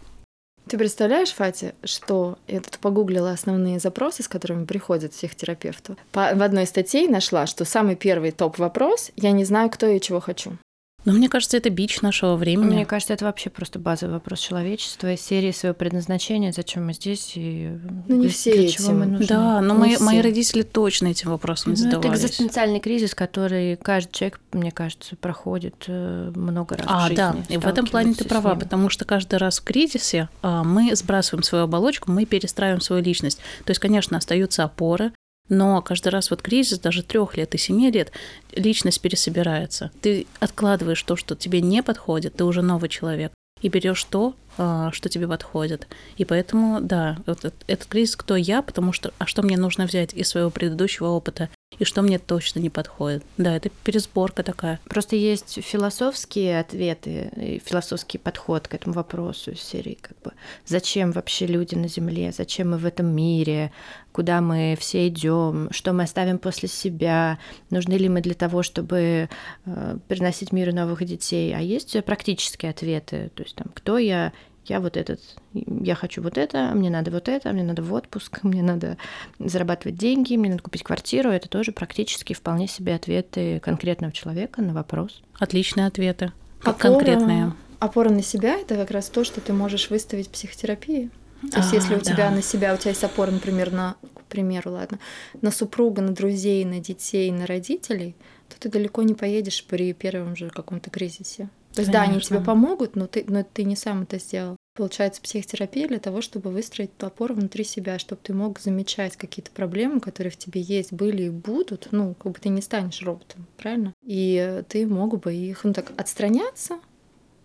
Ты 0.68 0.78
представляешь, 0.78 1.32
Фати, 1.32 1.76
что 1.84 2.38
я 2.48 2.60
тут 2.60 2.80
погуглила 2.80 3.32
основные 3.32 3.80
запросы, 3.80 4.24
с 4.24 4.28
которыми 4.28 4.66
приходят 4.66 5.12
психотерапевту. 5.12 5.96
По, 6.12 6.32
в 6.34 6.42
одной 6.42 6.66
статье 6.66 7.08
нашла, 7.08 7.46
что 7.46 7.66
самый 7.66 7.96
первый 7.96 8.32
топ-вопрос 8.32 9.12
«Я 9.16 9.32
не 9.32 9.46
знаю, 9.46 9.70
кто 9.70 9.86
и 9.88 10.02
чего 10.02 10.20
хочу». 10.20 10.58
Но 11.06 11.14
мне 11.14 11.30
кажется, 11.30 11.58
это 11.58 11.70
бич 11.70 12.02
нашего 12.02 12.36
времени. 12.36 12.74
Мне 12.74 12.86
кажется, 12.86 13.14
это 13.14 13.26
вообще 13.26 13.50
просто 13.50 13.78
базовый 13.80 14.16
вопрос 14.16 14.40
человечества 14.40 15.14
из 15.14 15.22
серии 15.22 15.52
своего 15.52 15.76
предназначения, 15.76 16.52
зачем 16.52 16.86
мы 16.88 16.94
здесь 16.94 17.34
и 17.36 17.78
ну, 18.08 18.16
не 18.16 18.28
все 18.28 18.54
для 18.54 18.68
чего 18.68 18.92
мы 18.92 19.06
нужны. 19.06 19.28
Да, 19.28 19.62
но 19.62 19.76
мои, 19.76 19.98
мои 20.00 20.22
родители 20.22 20.64
точно 20.64 21.08
этим 21.08 21.30
вопросом 21.30 21.72
ну, 21.72 21.76
задавались. 21.76 22.20
Это 22.20 22.28
экзистенциальный 22.28 22.80
кризис, 22.80 23.14
который 23.14 23.76
каждый 23.78 24.12
человек, 24.12 24.40
мне 24.52 24.72
кажется, 24.72 25.16
проходит 25.16 25.86
э, 25.88 26.32
много 26.36 26.78
раз 26.78 26.88
а, 26.90 27.00
в 27.00 27.02
жизни. 27.04 27.16
да, 27.16 27.36
и 27.50 27.58
в 27.58 27.68
этом 27.68 27.86
плане 27.86 28.14
ты 28.16 28.26
права, 28.26 28.56
потому 28.56 28.90
что 28.90 29.06
каждый 29.06 29.38
раз 29.38 29.60
в 29.60 29.64
кризисе 29.64 30.30
а, 30.42 30.64
мы 30.64 30.96
сбрасываем 30.96 31.44
свою 31.44 31.66
оболочку, 31.66 32.12
мы 32.12 32.26
перестраиваем 32.26 32.82
свою 32.82 33.04
личность. 33.04 33.40
То 33.64 33.72
есть, 33.72 33.80
конечно, 33.80 34.18
остаются 34.18 34.64
опоры, 34.64 35.12
но 35.50 35.82
каждый 35.82 36.10
раз 36.10 36.30
вот 36.30 36.42
кризис, 36.42 36.80
даже 36.80 37.04
трех 37.04 37.38
лет 37.38 37.54
и 37.56 37.58
семи 37.58 37.92
лет, 37.92 38.12
личность 38.52 39.02
пересобирается. 39.02 39.92
Ты 40.02 40.28
откладываешь 40.40 41.02
то, 41.04 41.16
что 41.16 41.36
тебе 41.36 41.62
не 41.62 41.84
подходит, 41.84 42.36
ты 42.36 42.44
уже 42.44 42.62
новый 42.62 42.90
человек, 42.90 43.32
и 43.62 43.70
берешь 43.70 44.04
то, 44.04 44.36
а, 44.58 44.92
что 44.92 45.10
тебе 45.10 45.28
подходит. 45.28 45.88
И 46.18 46.26
поэтому, 46.26 46.80
да, 46.82 47.18
вот 47.26 47.46
этот 47.68 47.88
кризис 47.88 48.16
«Кто 48.16 48.36
я?», 48.36 48.62
потому 48.62 48.92
что 48.92 49.14
«А 49.18 49.26
что 49.26 49.42
мне 49.42 49.58
нужно 49.58 49.86
взять 49.86 50.14
из 50.14 50.30
своего 50.30 50.50
предыдущего 50.50 51.08
опыта?» 51.08 51.50
И 51.80 51.86
что 51.86 52.02
мне 52.02 52.20
точно 52.20 52.60
не 52.60 52.70
подходит. 52.70 53.24
Да, 53.38 53.56
это 53.56 53.70
пересборка 53.84 54.44
такая. 54.44 54.80
Просто 54.86 55.16
есть 55.16 55.60
философские 55.62 56.60
ответы, 56.60 57.62
философский 57.66 58.18
подход 58.18 58.68
к 58.68 58.74
этому 58.74 58.94
вопросу 58.96 59.52
из 59.52 59.62
серии, 59.62 59.98
как 60.02 60.18
бы, 60.24 60.32
зачем 60.66 61.12
вообще 61.12 61.46
люди 61.46 61.76
на 61.76 61.88
Земле, 61.88 62.32
зачем 62.32 62.72
мы 62.72 62.78
в 62.78 62.86
этом 62.86 63.08
мире, 63.08 63.72
куда 64.12 64.42
мы 64.42 64.78
все 64.80 65.08
идем, 65.08 65.68
что 65.72 65.92
мы 65.92 66.04
оставим 66.04 66.40
после 66.40 66.70
себя, 66.70 67.38
нужны 67.70 67.94
ли 67.94 68.08
мы 68.08 68.22
для 68.22 68.34
того, 68.34 68.64
чтобы 68.64 69.30
э, 69.66 69.98
приносить 70.08 70.52
миру 70.52 70.74
новых 70.74 71.04
детей. 71.04 71.54
А 71.54 71.60
есть 71.60 72.02
практические 72.06 72.72
ответы, 72.72 73.32
то 73.36 73.44
есть 73.44 73.56
там, 73.56 73.68
кто 73.74 73.98
я, 73.98 74.32
я 74.68 74.80
вот 74.80 74.98
этот, 74.98 75.20
я 75.54 75.96
хочу 75.96 76.22
вот 76.22 76.38
это, 76.38 76.72
мне 76.74 76.90
надо 76.90 77.12
вот 77.12 77.28
это, 77.30 77.52
мне 77.52 77.64
надо 77.64 77.82
в 77.82 77.94
отпуск, 77.94 78.40
мне 78.44 78.64
надо 78.64 78.98
зарабатывать 79.40 79.98
деньги, 79.98 80.36
мне 80.36 80.52
надо 80.52 80.64
купить 80.64 80.84
квартиру. 80.84 81.30
Это 81.30 81.50
тоже 81.50 81.72
практически 81.72 82.34
вполне 82.34 82.68
себе 82.68 82.96
ответы 82.96 83.60
конкретного 83.60 84.14
человека 84.14 84.62
на 84.62 84.74
вопрос. 84.74 85.22
Отличные 85.40 85.88
ответы, 85.88 86.32
как 86.60 86.76
опора, 86.76 86.94
конкретные. 86.94 87.54
Опора 87.80 88.10
на 88.10 88.24
себя— 88.24 88.60
это 88.62 88.76
как 88.76 88.92
раз 88.92 89.10
то, 89.10 89.24
что 89.24 89.42
ты 89.42 89.54
можешь 89.54 89.90
выставить 89.90 90.28
в 90.28 90.32
психотерапии. 90.32 91.10
То 91.52 91.58
есть, 91.58 91.74
а, 91.74 91.76
если 91.76 91.96
у 91.96 92.00
да. 92.00 92.04
тебя 92.04 92.32
на 92.32 92.42
себя, 92.42 92.74
у 92.74 92.78
тебя 92.78 92.92
есть 92.92 93.04
опора, 93.04 93.32
например, 93.32 93.72
на, 93.72 93.96
к 94.14 94.24
примеру, 94.24 94.72
ладно, 94.72 95.00
на 95.42 95.52
супруга, 95.52 96.02
на 96.02 96.14
друзей, 96.14 96.66
на 96.66 96.80
детей, 96.80 97.32
на 97.32 97.46
родителей, 97.46 98.16
то 98.50 98.60
ты 98.60 98.70
далеко 98.70 99.04
не 99.04 99.14
поедешь 99.14 99.64
при 99.66 99.94
первом 99.94 100.36
же 100.36 100.50
каком-то 100.50 100.90
кризисе. 100.90 101.50
То 101.76 101.82
есть, 101.82 101.92
Конечно. 101.92 101.92
да, 101.92 102.02
они 102.02 102.22
тебе 102.22 102.40
помогут, 102.40 102.96
но 102.96 103.06
ты, 103.06 103.26
но 103.28 103.44
ты 103.44 103.66
не 103.66 103.76
сам 103.76 104.04
это 104.04 104.18
сделал. 104.18 104.56
Получается, 104.76 105.22
психотерапия 105.22 105.88
для 105.88 106.00
того, 106.00 106.22
чтобы 106.22 106.50
выстроить 106.50 106.92
опору 107.00 107.36
внутри 107.36 107.64
себя, 107.64 108.00
чтобы 108.00 108.22
ты 108.24 108.34
мог 108.34 108.60
замечать 108.60 109.18
какие-то 109.18 109.52
проблемы, 109.52 110.00
которые 110.00 110.32
в 110.32 110.38
тебе 110.38 110.62
есть, 110.62 110.94
были 110.94 111.24
и 111.24 111.30
будут. 111.30 111.90
Ну, 111.92 112.14
как 112.14 112.32
бы 112.32 112.40
ты 112.40 112.50
не 112.50 112.62
станешь 112.62 113.02
роботом, 113.02 113.46
правильно? 113.58 113.94
И 114.04 114.64
ты 114.70 114.88
мог 114.88 115.20
бы 115.20 115.34
их, 115.34 115.64
ну 115.64 115.74
так, 115.74 115.92
отстраняться, 115.98 116.80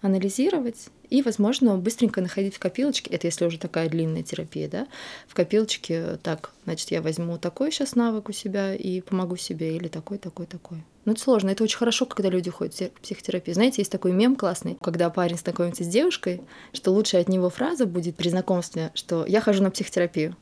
анализировать 0.00 0.90
и, 1.10 1.22
возможно, 1.22 1.76
быстренько 1.76 2.20
находить 2.20 2.54
в 2.54 2.58
копилочке, 2.60 3.10
это 3.10 3.26
если 3.26 3.44
уже 3.44 3.58
такая 3.58 3.88
длинная 3.88 4.22
терапия, 4.22 4.68
да, 4.68 4.86
в 5.26 5.34
копилочке, 5.34 6.18
так, 6.22 6.52
значит, 6.64 6.90
я 6.92 7.02
возьму 7.02 7.36
такой 7.36 7.72
сейчас 7.72 7.96
навык 7.96 8.28
у 8.28 8.32
себя 8.32 8.74
и 8.74 9.00
помогу 9.00 9.36
себе, 9.36 9.76
или 9.76 9.88
такой, 9.88 10.18
такой, 10.18 10.46
такой. 10.46 10.84
Ну, 11.04 11.12
это 11.12 11.20
сложно. 11.20 11.50
Это 11.50 11.64
очень 11.64 11.78
хорошо, 11.78 12.06
когда 12.06 12.28
люди 12.28 12.50
ходят 12.50 12.74
в 12.74 13.00
психотерапию. 13.00 13.54
Знаете, 13.54 13.80
есть 13.80 13.92
такой 13.92 14.12
мем 14.12 14.36
классный, 14.36 14.76
когда 14.82 15.08
парень 15.10 15.38
знакомится 15.38 15.84
с 15.84 15.88
девушкой, 15.88 16.42
что 16.72 16.92
лучшая 16.92 17.22
от 17.22 17.28
него 17.28 17.48
фраза 17.48 17.86
будет 17.86 18.16
при 18.16 18.28
знакомстве, 18.28 18.90
что 18.94 19.24
«я 19.26 19.40
хожу 19.40 19.62
на 19.62 19.70
психотерапию». 19.70 20.36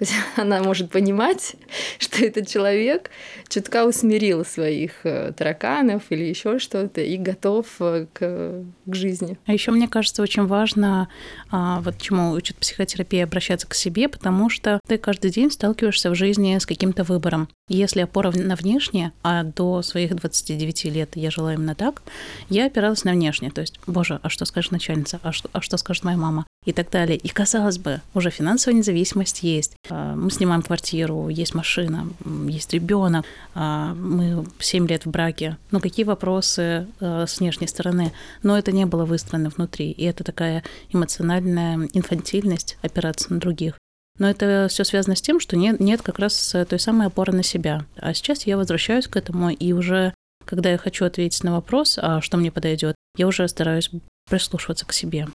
То 0.00 0.06
есть 0.06 0.14
она 0.36 0.62
может 0.62 0.90
понимать, 0.90 1.56
что 1.98 2.24
этот 2.24 2.48
человек 2.48 3.10
чутка 3.48 3.84
усмирил 3.84 4.46
своих 4.46 5.04
э, 5.04 5.32
тараканов 5.36 6.04
или 6.08 6.24
еще 6.24 6.58
что-то 6.58 7.02
и 7.02 7.18
готов 7.18 7.66
э, 7.80 8.06
к, 8.12 8.64
к 8.86 8.94
жизни. 8.94 9.38
А 9.44 9.52
еще 9.52 9.72
мне 9.72 9.88
кажется 9.88 10.22
очень 10.22 10.46
важно, 10.46 11.08
а, 11.50 11.80
вот 11.80 11.98
чему 11.98 12.30
учит 12.30 12.56
психотерапия, 12.56 13.24
обращаться 13.24 13.66
к 13.66 13.74
себе, 13.74 14.08
потому 14.08 14.48
что 14.48 14.80
ты 14.88 14.96
каждый 14.96 15.30
день 15.30 15.50
сталкиваешься 15.50 16.10
в 16.10 16.14
жизни 16.14 16.56
с 16.58 16.64
каким-то 16.64 17.04
выбором. 17.04 17.48
Если 17.68 18.00
опора 18.00 18.32
на 18.32 18.56
внешнее, 18.56 19.12
а 19.22 19.44
до 19.44 19.82
своих 19.82 20.16
29 20.16 20.84
лет 20.86 21.10
я 21.14 21.30
жила 21.30 21.52
именно 21.52 21.74
так, 21.74 22.02
я 22.48 22.66
опиралась 22.66 23.04
на 23.04 23.12
внешнее. 23.12 23.50
То 23.50 23.60
есть, 23.60 23.78
боже, 23.86 24.18
а 24.22 24.30
что 24.30 24.46
скажет 24.46 24.72
начальница, 24.72 25.20
а 25.22 25.32
что, 25.32 25.50
а 25.52 25.60
что 25.60 25.76
скажет 25.76 26.04
моя 26.04 26.16
мама? 26.16 26.46
И 26.64 26.72
так 26.72 26.90
далее. 26.90 27.16
И 27.16 27.28
казалось 27.28 27.78
бы, 27.78 28.00
уже 28.14 28.30
финансовая 28.30 28.76
независимость 28.78 29.42
есть. 29.42 29.76
А, 29.90 30.14
мы 30.14 30.30
снимаем 30.30 30.62
квартиру, 30.62 31.28
есть 31.28 31.54
машина, 31.54 32.08
есть 32.46 32.72
ребенок, 32.72 33.24
а, 33.54 33.94
мы 33.94 34.44
7 34.58 34.86
лет 34.86 35.06
в 35.06 35.10
браке. 35.10 35.56
Но 35.70 35.80
какие 35.80 36.04
вопросы 36.04 36.86
а, 37.00 37.26
с 37.26 37.40
внешней 37.40 37.66
стороны? 37.66 38.12
Но 38.42 38.56
это 38.56 38.72
не 38.72 38.86
было 38.86 39.04
выстроено 39.04 39.50
внутри. 39.50 39.90
И 39.90 40.04
это 40.04 40.24
такая 40.24 40.62
эмоциональная 40.90 41.88
инфантильность 41.92 42.78
опираться 42.82 43.32
на 43.32 43.40
других. 43.40 43.78
Но 44.18 44.28
это 44.28 44.66
все 44.68 44.84
связано 44.84 45.16
с 45.16 45.22
тем, 45.22 45.40
что 45.40 45.56
нет, 45.56 45.80
нет 45.80 46.02
как 46.02 46.18
раз 46.18 46.54
той 46.68 46.78
самой 46.78 47.06
опоры 47.06 47.32
на 47.32 47.42
себя. 47.42 47.86
А 47.96 48.12
сейчас 48.12 48.46
я 48.46 48.56
возвращаюсь 48.56 49.08
к 49.08 49.16
этому, 49.16 49.50
и 49.50 49.72
уже 49.72 50.12
когда 50.44 50.70
я 50.70 50.78
хочу 50.78 51.04
ответить 51.04 51.42
на 51.44 51.52
вопрос, 51.52 51.98
а 52.00 52.20
что 52.20 52.36
мне 52.36 52.50
подойдет, 52.50 52.96
я 53.16 53.26
уже 53.26 53.46
стараюсь 53.48 53.90
прислушиваться 54.28 54.84
к 54.84 54.92
себе. 54.92 55.26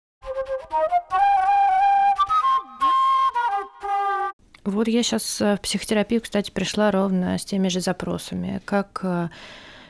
Вот 4.65 4.87
я 4.87 5.03
сейчас 5.03 5.41
э, 5.41 5.55
в 5.57 5.61
психотерапию, 5.61 6.21
кстати, 6.21 6.49
пришла 6.49 6.89
ровно 6.89 7.37
с 7.37 7.45
теми 7.45 7.67
же 7.67 7.81
запросами. 7.81 8.61
Как 8.65 8.99
э, 9.03 9.29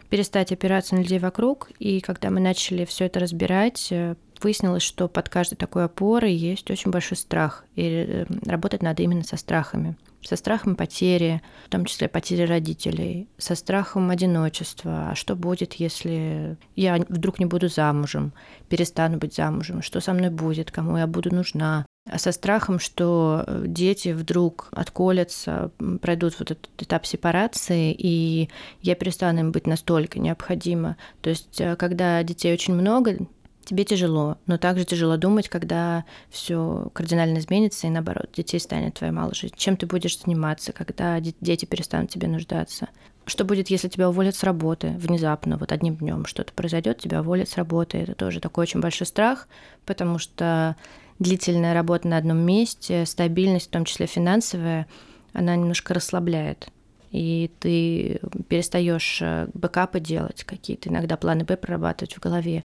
перестать 0.10 0.52
опираться 0.52 0.96
на 0.96 1.00
людей 1.00 1.20
вокруг. 1.20 1.70
И 1.80 2.02
когда 2.02 2.30
мы 2.30 2.42
начали 2.42 2.84
все 2.84 3.06
это 3.06 3.22
разбирать, 3.22 3.88
э, 3.92 4.16
выяснилось, 4.42 4.84
что 4.84 5.08
под 5.08 5.30
каждой 5.30 5.56
такой 5.56 5.86
опорой 5.86 6.34
есть 6.34 6.70
очень 6.70 6.92
большой 6.92 7.16
страх. 7.18 7.64
И 7.76 8.26
работать 8.46 8.84
надо 8.84 9.02
именно 9.02 9.24
со 9.24 9.38
страхами. 9.38 9.96
Со 10.22 10.36
страхом 10.36 10.76
потери, 10.76 11.42
в 11.68 11.70
том 11.70 11.86
числе 11.86 12.10
потери 12.10 12.44
родителей, 12.44 13.30
со 13.38 13.56
страхом 13.56 14.10
одиночества. 14.10 15.12
А 15.12 15.16
что 15.16 15.38
будет, 15.38 15.76
если 15.76 16.58
я 16.76 16.98
вдруг 17.08 17.40
не 17.40 17.46
буду 17.46 17.70
замужем, 17.70 18.34
перестану 18.68 19.20
быть 19.20 19.36
замужем? 19.36 19.82
Что 19.82 20.02
со 20.02 20.14
мной 20.14 20.32
будет? 20.32 20.72
Кому 20.72 20.98
я 20.98 21.08
буду 21.08 21.34
нужна? 21.34 21.86
Со 22.18 22.32
страхом, 22.32 22.80
что 22.80 23.44
э, 23.48 23.64
дети 23.68 24.10
вдруг 24.10 24.68
отколятся, 24.72 25.72
пройдут 26.02 26.38
вот 26.40 26.52
этот 26.52 26.70
этап 26.78 27.06
сепарации, 27.06 27.96
и 27.98 28.50
я 28.82 28.96
перестану 28.96 29.40
им 29.40 29.52
быть 29.52 29.66
настолько 29.66 30.20
необходима. 30.20 30.98
То 31.22 31.32
есть, 31.32 31.60
э, 31.60 31.76
когда 31.76 32.22
детей 32.22 32.54
очень 32.54 32.76
много, 32.76 33.18
тебе 33.66 33.84
тяжело, 33.84 34.38
но 34.46 34.60
также 34.60 34.86
тяжело 34.86 35.18
думать, 35.18 35.50
когда 35.50 36.06
все 36.30 36.90
кардинально 36.94 37.40
изменится, 37.40 37.88
и 37.88 37.90
наоборот, 37.90 38.30
детей 38.36 38.60
станет 38.60 38.94
твоей 38.94 39.12
мало 39.12 39.34
жить. 39.34 39.56
Чем 39.56 39.76
ты 39.76 39.88
будешь 39.88 40.20
заниматься, 40.20 40.72
когда 40.74 41.20
дети 41.20 41.66
перестанут 41.66 42.12
тебе 42.12 42.28
нуждаться? 42.28 42.90
Что 43.26 43.44
будет, 43.44 43.72
если 43.72 43.88
тебя 43.88 44.10
уволят 44.10 44.36
с 44.36 44.44
работы 44.44 44.90
внезапно, 45.00 45.58
вот 45.58 45.72
одним 45.72 45.96
днем 45.96 46.28
что-то 46.28 46.54
произойдет, 46.54 47.00
тебя 47.00 47.22
уволят 47.22 47.50
с 47.50 47.58
работы? 47.58 47.98
Это 47.98 48.14
тоже 48.14 48.40
такой 48.40 48.64
очень 48.64 48.82
большой 48.82 49.08
страх, 49.08 49.48
потому 49.88 50.20
что 50.20 50.76
длительная 51.20 51.74
работа 51.74 52.08
на 52.08 52.18
одном 52.18 52.40
месте, 52.40 53.06
стабильность, 53.06 53.68
в 53.68 53.72
том 53.72 53.86
числе 53.86 54.06
финансовая, 54.06 54.88
она 55.34 55.56
немножко 55.56 55.94
расслабляет. 55.94 56.68
И 57.12 57.50
ты 57.60 58.20
перестаешь 58.50 59.20
э, 59.22 59.48
бэкапы 59.54 60.00
делать, 60.00 60.44
какие-то 60.44 60.90
иногда 60.90 61.16
планы 61.16 61.46
Б 61.46 61.56
прорабатывать 61.56 62.16
в 62.16 62.20
голове. 62.20 62.64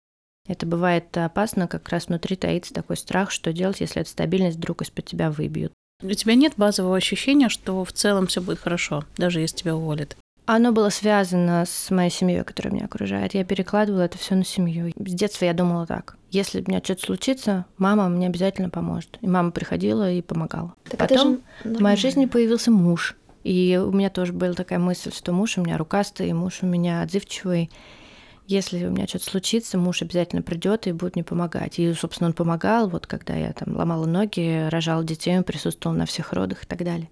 Это 0.46 0.66
бывает 0.66 1.16
опасно, 1.16 1.66
как 1.66 1.88
раз 1.88 2.08
внутри 2.08 2.36
таится 2.36 2.74
такой 2.74 2.98
страх, 2.98 3.30
что 3.30 3.52
делать, 3.52 3.80
если 3.80 4.02
эта 4.02 4.10
стабильность 4.10 4.58
вдруг 4.58 4.82
из-под 4.82 5.06
тебя 5.06 5.30
выбьют. 5.30 5.72
У 6.02 6.12
тебя 6.12 6.34
нет 6.34 6.54
базового 6.56 6.96
ощущения, 6.96 7.48
что 7.48 7.82
в 7.84 7.92
целом 7.92 8.26
все 8.26 8.42
будет 8.42 8.58
хорошо, 8.58 9.04
даже 9.16 9.40
если 9.40 9.56
тебя 9.56 9.76
уволят? 9.76 10.16
Оно 10.46 10.72
было 10.72 10.90
связано 10.90 11.64
с 11.66 11.90
моей 11.90 12.10
семьей, 12.10 12.44
которая 12.44 12.72
меня 12.72 12.84
окружает. 12.84 13.34
Я 13.34 13.44
перекладывала 13.44 14.02
это 14.02 14.18
все 14.18 14.34
на 14.34 14.44
семью. 14.44 14.92
С 14.96 15.12
детства 15.12 15.46
я 15.46 15.54
думала 15.54 15.86
так. 15.86 16.16
Если 16.30 16.60
у 16.60 16.64
меня 16.68 16.80
что-то 16.84 17.06
случится, 17.06 17.64
мама 17.78 18.08
мне 18.08 18.26
обязательно 18.26 18.68
поможет. 18.68 19.18
И 19.22 19.26
мама 19.26 19.52
приходила 19.52 20.10
и 20.10 20.20
помогала. 20.20 20.74
Так 20.84 20.98
Потом 20.98 21.40
в 21.64 21.80
моей 21.80 21.96
жизни 21.96 22.26
появился 22.26 22.70
муж. 22.70 23.16
И 23.42 23.80
у 23.82 23.90
меня 23.92 24.10
тоже 24.10 24.32
была 24.32 24.52
такая 24.52 24.78
мысль, 24.78 25.12
что 25.12 25.32
муж 25.32 25.56
у 25.56 25.62
меня 25.62 25.78
рукастый, 25.78 26.32
муж 26.32 26.58
у 26.62 26.66
меня 26.66 27.02
отзывчивый. 27.02 27.70
Если 28.46 28.84
у 28.84 28.90
меня 28.90 29.06
что-то 29.06 29.24
случится, 29.24 29.78
муж 29.78 30.02
обязательно 30.02 30.42
придет 30.42 30.86
и 30.86 30.92
будет 30.92 31.14
мне 31.14 31.24
помогать. 31.24 31.78
И, 31.78 31.92
собственно, 31.94 32.28
он 32.28 32.34
помогал, 32.34 32.88
вот 32.90 33.06
когда 33.06 33.34
я 33.34 33.52
там 33.54 33.74
ломала 33.76 34.04
ноги, 34.04 34.68
рожала 34.68 35.02
детей, 35.04 35.38
он 35.38 35.44
присутствовал 35.44 35.96
на 35.96 36.04
всех 36.04 36.34
родах 36.34 36.64
и 36.64 36.66
так 36.66 36.84
далее. 36.84 37.08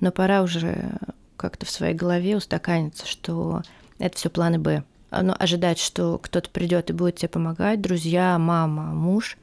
Но 0.00 0.10
пора 0.10 0.42
уже 0.42 0.98
как-то 1.36 1.66
в 1.66 1.70
своей 1.70 1.94
голове 1.94 2.36
устаканиться, 2.36 3.06
что 3.06 3.62
это 3.98 4.16
все 4.16 4.30
планы 4.30 4.58
Б. 4.58 4.82
Но 5.10 5.34
ожидать, 5.38 5.78
что 5.78 6.18
кто-то 6.18 6.50
придет 6.50 6.90
и 6.90 6.92
будет 6.92 7.16
тебе 7.16 7.28
помогать, 7.28 7.80
друзья, 7.80 8.38
мама, 8.38 8.92
муж, 8.92 9.36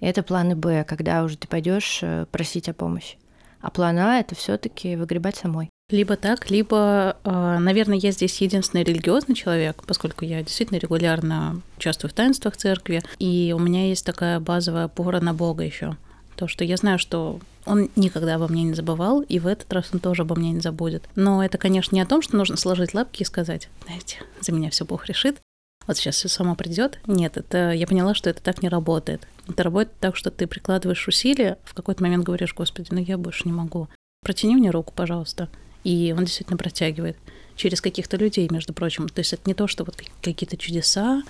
это 0.00 0.22
планы 0.22 0.56
Б, 0.56 0.84
когда 0.84 1.22
уже 1.22 1.36
ты 1.38 1.48
пойдешь 1.48 2.00
э, 2.02 2.26
просить 2.30 2.68
о 2.68 2.74
помощи. 2.74 3.16
А 3.60 3.70
план 3.70 3.98
А 3.98 4.18
это 4.18 4.34
все-таки 4.34 4.96
выгребать 4.96 5.36
самой. 5.36 5.70
Либо 5.90 6.16
так, 6.16 6.50
либо, 6.50 7.16
э, 7.24 7.58
наверное, 7.58 7.98
я 7.98 8.10
здесь 8.10 8.40
единственный 8.40 8.84
религиозный 8.84 9.34
человек, 9.34 9.84
поскольку 9.86 10.24
я 10.24 10.42
действительно 10.42 10.78
регулярно 10.78 11.60
участвую 11.76 12.10
в 12.10 12.14
таинствах 12.14 12.56
церкви, 12.56 13.02
и 13.18 13.54
у 13.56 13.58
меня 13.58 13.88
есть 13.88 14.04
такая 14.04 14.40
базовая 14.40 14.84
опора 14.84 15.20
на 15.20 15.32
Бога 15.32 15.62
еще. 15.62 15.96
То, 16.36 16.48
что 16.48 16.64
я 16.64 16.76
знаю, 16.76 16.98
что 16.98 17.38
он 17.66 17.90
никогда 17.96 18.36
обо 18.36 18.48
мне 18.48 18.62
не 18.62 18.74
забывал, 18.74 19.22
и 19.22 19.38
в 19.38 19.46
этот 19.46 19.72
раз 19.72 19.90
он 19.92 20.00
тоже 20.00 20.22
обо 20.22 20.34
мне 20.34 20.52
не 20.52 20.60
забудет. 20.60 21.08
Но 21.14 21.44
это, 21.44 21.58
конечно, 21.58 21.94
не 21.94 22.02
о 22.02 22.06
том, 22.06 22.22
что 22.22 22.36
нужно 22.36 22.56
сложить 22.56 22.94
лапки 22.94 23.22
и 23.22 23.26
сказать, 23.26 23.68
знаете, 23.84 24.18
за 24.40 24.52
меня 24.52 24.70
все 24.70 24.84
Бог 24.84 25.06
решит, 25.06 25.40
вот 25.86 25.96
сейчас 25.96 26.16
все 26.16 26.28
само 26.28 26.54
придет. 26.54 26.98
Нет, 27.06 27.36
это 27.36 27.72
я 27.72 27.86
поняла, 27.86 28.14
что 28.14 28.30
это 28.30 28.42
так 28.42 28.62
не 28.62 28.68
работает. 28.68 29.26
Это 29.48 29.62
работает 29.62 29.98
так, 30.00 30.16
что 30.16 30.30
ты 30.30 30.46
прикладываешь 30.46 31.06
усилия, 31.06 31.58
в 31.64 31.74
какой-то 31.74 32.02
момент 32.02 32.24
говоришь, 32.24 32.54
Господи, 32.54 32.88
ну 32.90 33.00
я 33.00 33.18
больше 33.18 33.42
не 33.44 33.52
могу. 33.52 33.88
Протяни 34.22 34.56
мне 34.56 34.70
руку, 34.70 34.92
пожалуйста. 34.96 35.48
И 35.82 36.14
он 36.16 36.24
действительно 36.24 36.56
протягивает 36.56 37.18
через 37.56 37.82
каких-то 37.82 38.16
людей, 38.16 38.48
между 38.50 38.72
прочим. 38.72 39.08
То 39.08 39.20
есть 39.20 39.34
это 39.34 39.42
не 39.44 39.54
то, 39.54 39.66
что 39.66 39.84
вот 39.84 39.96
какие-то 40.22 40.56
чудеса, 40.56 41.22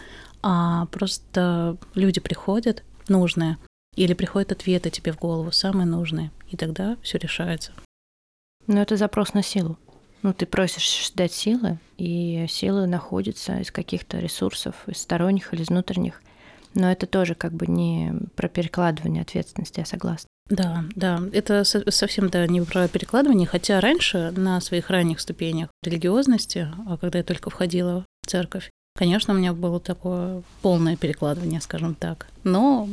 а 0.43 0.87
просто 0.87 1.77
люди 1.95 2.21
приходят 2.21 2.85
нужные, 3.09 3.59
или 3.97 4.15
приходят 4.15 4.53
ответы 4.53 4.91
тебе 4.91 5.13
в 5.13 5.19
голову, 5.19 5.53
самые 5.53 5.87
нужные, 5.87 6.31
и 6.51 6.57
тогда 6.57 6.97
все 7.03 7.19
решается. 7.19 7.73
Но 8.67 8.81
это 8.81 8.97
запрос 8.97 9.35
на 9.35 9.43
силу. 9.43 9.79
Ну, 10.23 10.33
ты 10.33 10.47
просишь 10.47 11.13
дать 11.15 11.33
силы, 11.33 11.79
и 11.99 12.47
силы 12.49 12.87
находятся 12.87 13.59
из 13.59 13.71
каких-то 13.71 14.19
ресурсов, 14.19 14.75
из 14.87 14.97
сторонних 14.97 15.53
или 15.53 15.63
из 15.63 15.69
внутренних. 15.69 16.23
Но 16.73 16.91
это 16.91 17.07
тоже 17.07 17.35
как 17.35 17.53
бы 17.53 17.67
не 17.67 18.13
про 18.35 18.49
перекладывание 18.49 19.23
ответственности, 19.23 19.81
я 19.81 19.87
согласна. 19.87 20.29
Да, 20.49 20.85
да, 20.95 21.23
это 21.33 21.65
совсем 21.65 22.29
да, 22.29 22.47
не 22.47 22.61
про 22.63 22.89
перекладывание, 22.89 23.47
хотя 23.47 23.81
раньше 23.81 24.33
на 24.37 24.61
своих 24.61 24.91
ранних 24.91 25.21
ступенях 25.21 25.71
религиозности, 25.83 26.69
а 26.87 26.99
когда 26.99 27.19
я 27.19 27.25
только 27.25 27.51
входила 27.51 28.05
в 28.23 28.27
церковь, 28.27 28.71
Конечно, 28.97 29.35
у 29.35 29.37
меня 29.37 29.53
было 29.53 29.81
такое 29.81 30.43
полное 30.63 30.97
перекладывание, 30.97 31.61
скажем 31.61 31.97
так. 31.97 32.29
Но 32.45 32.89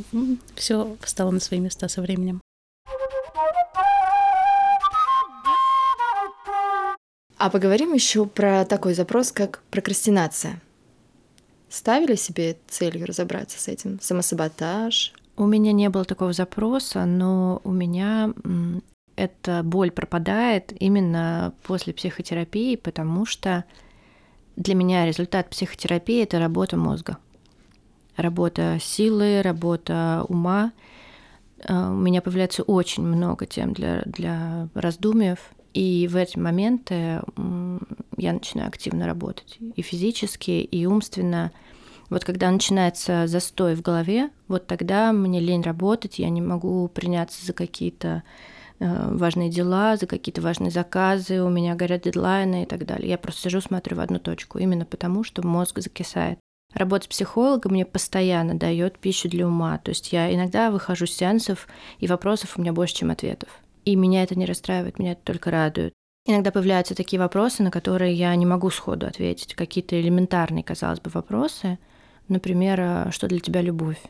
все 0.56 0.96
встало 1.00 1.30
на 1.30 1.38
свои 1.38 1.60
места 1.60 1.88
со 1.88 2.02
временем. 2.02 2.40
А 7.38 7.50
поговорим 7.50 7.92
еще 7.92 8.26
про 8.26 8.64
такой 8.64 8.94
запрос, 8.94 9.30
как 9.30 9.62
прокрастинация. 9.70 10.60
Ставили 11.68 12.16
себе 12.16 12.56
целью 12.68 13.06
разобраться 13.06 13.60
с 13.60 13.68
этим? 13.68 14.00
Самосаботаж? 14.00 15.12
У 15.36 15.46
меня 15.46 15.72
не 15.72 15.88
было 15.88 16.04
такого 16.04 16.32
запроса, 16.32 17.04
но 17.04 17.60
у 17.64 17.70
меня 17.70 18.32
эта 19.16 19.62
боль 19.62 19.90
пропадает 19.90 20.72
именно 20.80 21.52
после 21.62 21.92
психотерапии, 21.92 22.76
потому 22.76 23.24
что 23.24 23.64
для 24.56 24.74
меня 24.74 25.06
результат 25.06 25.50
психотерапии– 25.50 26.22
это 26.24 26.38
работа 26.38 26.76
мозга. 26.76 27.18
работа 28.16 28.78
силы, 28.80 29.40
работа 29.42 30.24
ума. 30.28 30.72
Э, 31.66 31.88
у 31.88 31.96
меня 31.96 32.20
появляется 32.20 32.62
очень 32.62 33.04
много 33.04 33.46
тем 33.46 33.72
для, 33.72 34.02
для 34.04 34.68
раздумьев, 34.74 35.38
и 35.74 36.08
в 36.10 36.16
эти 36.16 36.38
моменты 36.38 37.22
я 38.18 38.32
начинаю 38.32 38.68
активно 38.68 39.06
работать 39.06 39.58
и 39.74 39.82
физически, 39.82 40.50
и 40.50 40.86
умственно. 40.86 41.50
Вот 42.10 42.24
когда 42.24 42.50
начинается 42.50 43.26
застой 43.26 43.74
в 43.74 43.80
голове, 43.80 44.28
вот 44.48 44.66
тогда 44.66 45.12
мне 45.12 45.40
лень 45.40 45.62
работать, 45.62 46.18
я 46.18 46.28
не 46.28 46.42
могу 46.42 46.86
приняться 46.88 47.44
за 47.44 47.54
какие-то 47.54 48.22
важные 49.10 49.50
дела, 49.50 49.96
за 49.96 50.06
какие-то 50.06 50.40
важные 50.40 50.70
заказы, 50.70 51.42
у 51.42 51.48
меня 51.48 51.74
горят 51.74 52.02
дедлайны 52.02 52.64
и 52.64 52.66
так 52.66 52.84
далее. 52.86 53.08
Я 53.08 53.18
просто 53.18 53.42
сижу, 53.42 53.60
смотрю 53.60 53.96
в 53.96 54.00
одну 54.00 54.18
точку, 54.18 54.58
именно 54.58 54.84
потому, 54.84 55.24
что 55.24 55.46
мозг 55.46 55.78
закисает. 55.78 56.38
Работа 56.74 57.04
с 57.04 57.08
психологом 57.08 57.72
мне 57.72 57.84
постоянно 57.84 58.54
дает 58.54 58.98
пищу 58.98 59.28
для 59.28 59.46
ума. 59.46 59.78
То 59.78 59.90
есть 59.90 60.12
я 60.12 60.34
иногда 60.34 60.70
выхожу 60.70 61.06
с 61.06 61.14
сеансов, 61.14 61.68
и 61.98 62.06
вопросов 62.06 62.54
у 62.56 62.62
меня 62.62 62.72
больше, 62.72 62.94
чем 62.96 63.10
ответов. 63.10 63.50
И 63.84 63.94
меня 63.96 64.22
это 64.22 64.38
не 64.38 64.46
расстраивает, 64.46 64.98
меня 64.98 65.12
это 65.12 65.22
только 65.24 65.50
радует. 65.50 65.92
Иногда 66.24 66.52
появляются 66.52 66.94
такие 66.94 67.18
вопросы, 67.18 67.62
на 67.62 67.70
которые 67.70 68.14
я 68.14 68.34
не 68.36 68.46
могу 68.46 68.70
сходу 68.70 69.06
ответить. 69.06 69.54
Какие-то 69.54 70.00
элементарные, 70.00 70.62
казалось 70.62 71.00
бы, 71.00 71.10
вопросы. 71.10 71.78
Например, 72.28 72.80
а, 72.80 73.10
что 73.10 73.26
для 73.26 73.40
тебя 73.40 73.60
любовь? 73.60 74.00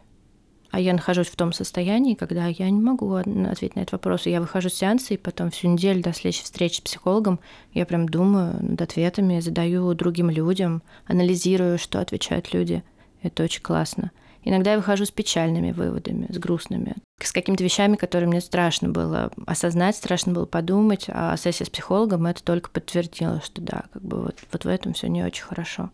А 0.72 0.80
я 0.80 0.94
нахожусь 0.94 1.28
в 1.28 1.37
том 1.37 1.52
состоянии, 1.52 2.14
когда 2.14 2.46
я 2.46 2.70
не 2.70 2.80
могу 2.80 3.12
ответить 3.14 3.76
на 3.76 3.80
этот 3.80 3.92
вопрос. 3.92 4.24
Я 4.24 4.40
выхожу 4.40 4.70
с 4.70 4.74
сеанса, 4.74 5.12
и 5.12 5.18
потом 5.18 5.50
всю 5.50 5.68
неделю 5.68 6.02
до 6.02 6.14
следующей 6.14 6.44
встречи 6.44 6.78
с 6.78 6.80
психологом 6.80 7.40
я 7.74 7.85
прям 7.85 8.08
думаю 8.08 8.56
над 8.58 8.80
ответами, 8.80 9.40
задаю 9.40 9.92
другим 9.92 10.30
людям, 10.30 10.82
анализирую, 11.06 11.78
что 11.78 12.00
отвечают 12.00 12.54
люди. 12.54 12.82
Это 13.22 13.42
очень 13.42 13.61
классно. 13.61 14.12
Иногда 14.44 14.72
я 14.72 14.78
выхожу 14.78 15.04
с 15.04 15.11
печальными 15.11 15.72
выводами, 15.72 16.26
с 16.32 16.38
грустными, 16.38 16.96
с 17.20 17.32
какими-то 17.32 17.62
вещами, 17.62 17.96
которые 17.96 18.28
мне 18.28 18.40
страшно 18.40 18.88
было 18.88 19.30
осознать, 19.46 19.94
страшно 19.94 20.32
было 20.32 20.46
подумать, 20.46 21.04
а 21.08 21.37
сессия 21.37 21.66
с 21.66 21.70
психологом 21.70 22.24
это 22.24 22.42
только 22.42 22.70
подтвердила, 22.70 23.42
что 23.44 23.61
да, 23.61 23.85
как 23.92 24.02
бы 24.02 24.22
вот, 24.22 24.38
вот 24.50 24.64
в 24.64 24.68
этом 24.68 24.94
все 24.94 25.08
не 25.08 25.22
очень 25.22 25.44
хорошо. 25.44 25.90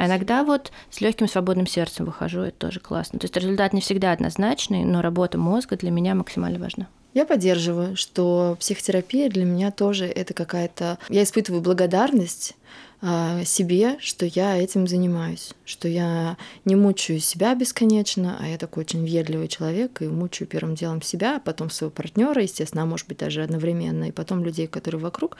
А 0.00 0.06
иногда 0.06 0.44
вот 0.44 0.72
с 0.88 1.02
легким 1.02 1.28
свободным 1.28 1.66
сердцем 1.66 2.06
выхожу, 2.06 2.40
это 2.40 2.56
тоже 2.56 2.80
классно. 2.80 3.18
То 3.18 3.26
есть 3.26 3.36
результат 3.36 3.74
не 3.74 3.82
всегда 3.82 4.12
однозначный, 4.12 4.82
но 4.82 5.02
работа 5.02 5.36
мозга 5.36 5.76
для 5.76 5.90
меня 5.90 6.14
максимально 6.14 6.58
важна. 6.58 6.88
Я 7.12 7.26
поддерживаю, 7.26 7.96
что 7.96 8.56
психотерапия 8.58 9.28
для 9.28 9.44
меня 9.44 9.70
тоже 9.70 10.06
это 10.06 10.32
какая-то... 10.32 10.98
Я 11.10 11.22
испытываю 11.22 11.60
благодарность 11.60 12.56
а, 13.02 13.44
себе, 13.44 13.98
что 14.00 14.24
я 14.24 14.56
этим 14.56 14.86
занимаюсь, 14.86 15.52
что 15.66 15.86
я 15.86 16.38
не 16.64 16.76
мучаю 16.76 17.20
себя 17.20 17.54
бесконечно, 17.54 18.38
а 18.40 18.48
я 18.48 18.56
такой 18.56 18.84
очень 18.84 19.02
въедливый 19.02 19.48
человек 19.48 20.00
и 20.00 20.06
мучаю 20.06 20.48
первым 20.48 20.76
делом 20.76 21.02
себя, 21.02 21.36
а 21.36 21.40
потом 21.40 21.68
своего 21.68 21.90
партнера, 21.90 22.40
естественно, 22.40 22.84
а 22.84 22.86
может 22.86 23.06
быть 23.06 23.18
даже 23.18 23.42
одновременно, 23.42 24.04
и 24.04 24.12
потом 24.12 24.44
людей, 24.44 24.66
которые 24.66 25.02
вокруг. 25.02 25.36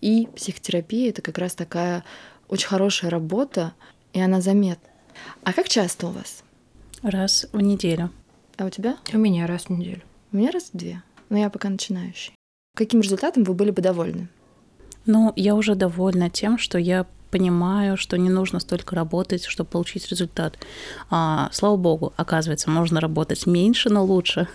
И 0.00 0.26
психотерапия 0.34 1.10
это 1.10 1.22
как 1.22 1.38
раз 1.38 1.54
такая 1.54 2.02
очень 2.52 2.68
хорошая 2.68 3.10
работа, 3.10 3.72
и 4.12 4.20
она 4.20 4.40
заметна. 4.40 4.88
А 5.44 5.52
как 5.52 5.68
часто 5.68 6.08
у 6.08 6.10
вас? 6.10 6.42
Раз 7.02 7.46
в 7.52 7.60
неделю. 7.60 8.10
А 8.56 8.66
у 8.66 8.70
тебя? 8.70 8.96
У 9.12 9.18
меня 9.18 9.46
раз 9.46 9.64
в 9.64 9.70
неделю. 9.70 10.02
У 10.32 10.36
меня 10.36 10.50
раз 10.50 10.70
в 10.72 10.76
две. 10.76 11.02
Но 11.28 11.38
я 11.38 11.50
пока 11.50 11.68
начинающий. 11.68 12.34
Каким 12.76 13.00
результатом 13.00 13.44
вы 13.44 13.54
были 13.54 13.70
бы 13.70 13.82
довольны? 13.82 14.28
Ну, 15.04 15.32
я 15.36 15.54
уже 15.54 15.74
довольна 15.74 16.30
тем, 16.30 16.58
что 16.58 16.78
я 16.78 17.06
понимаю, 17.30 17.96
что 17.96 18.18
не 18.18 18.28
нужно 18.28 18.60
столько 18.60 18.94
работать, 18.94 19.44
чтобы 19.44 19.70
получить 19.70 20.08
результат. 20.08 20.58
А, 21.10 21.48
слава 21.52 21.76
богу, 21.76 22.12
оказывается, 22.16 22.70
можно 22.70 23.00
работать 23.00 23.46
меньше, 23.46 23.88
но 23.88 24.04
лучше. 24.04 24.48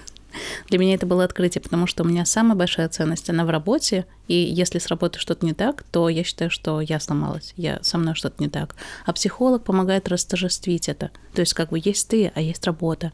Для 0.69 0.79
меня 0.79 0.95
это 0.95 1.05
было 1.05 1.23
открытие, 1.23 1.61
потому 1.61 1.87
что 1.87 2.03
у 2.03 2.07
меня 2.07 2.25
самая 2.25 2.55
большая 2.55 2.89
ценность, 2.89 3.29
она 3.29 3.45
в 3.45 3.49
работе, 3.49 4.05
и 4.27 4.35
если 4.35 4.79
с 4.79 4.87
работы 4.87 5.19
что-то 5.19 5.45
не 5.45 5.53
так, 5.53 5.83
то 5.83 6.09
я 6.09 6.23
считаю, 6.23 6.51
что 6.51 6.81
я 6.81 6.99
сломалась, 6.99 7.53
я, 7.55 7.79
со 7.81 7.97
мной 7.97 8.15
что-то 8.15 8.41
не 8.43 8.49
так. 8.49 8.75
А 9.05 9.13
психолог 9.13 9.63
помогает 9.63 10.07
растожествить 10.07 10.89
это. 10.89 11.11
То 11.33 11.41
есть 11.41 11.53
как 11.53 11.69
бы 11.69 11.81
есть 11.83 12.07
ты, 12.07 12.31
а 12.35 12.41
есть 12.41 12.65
работа. 12.65 13.13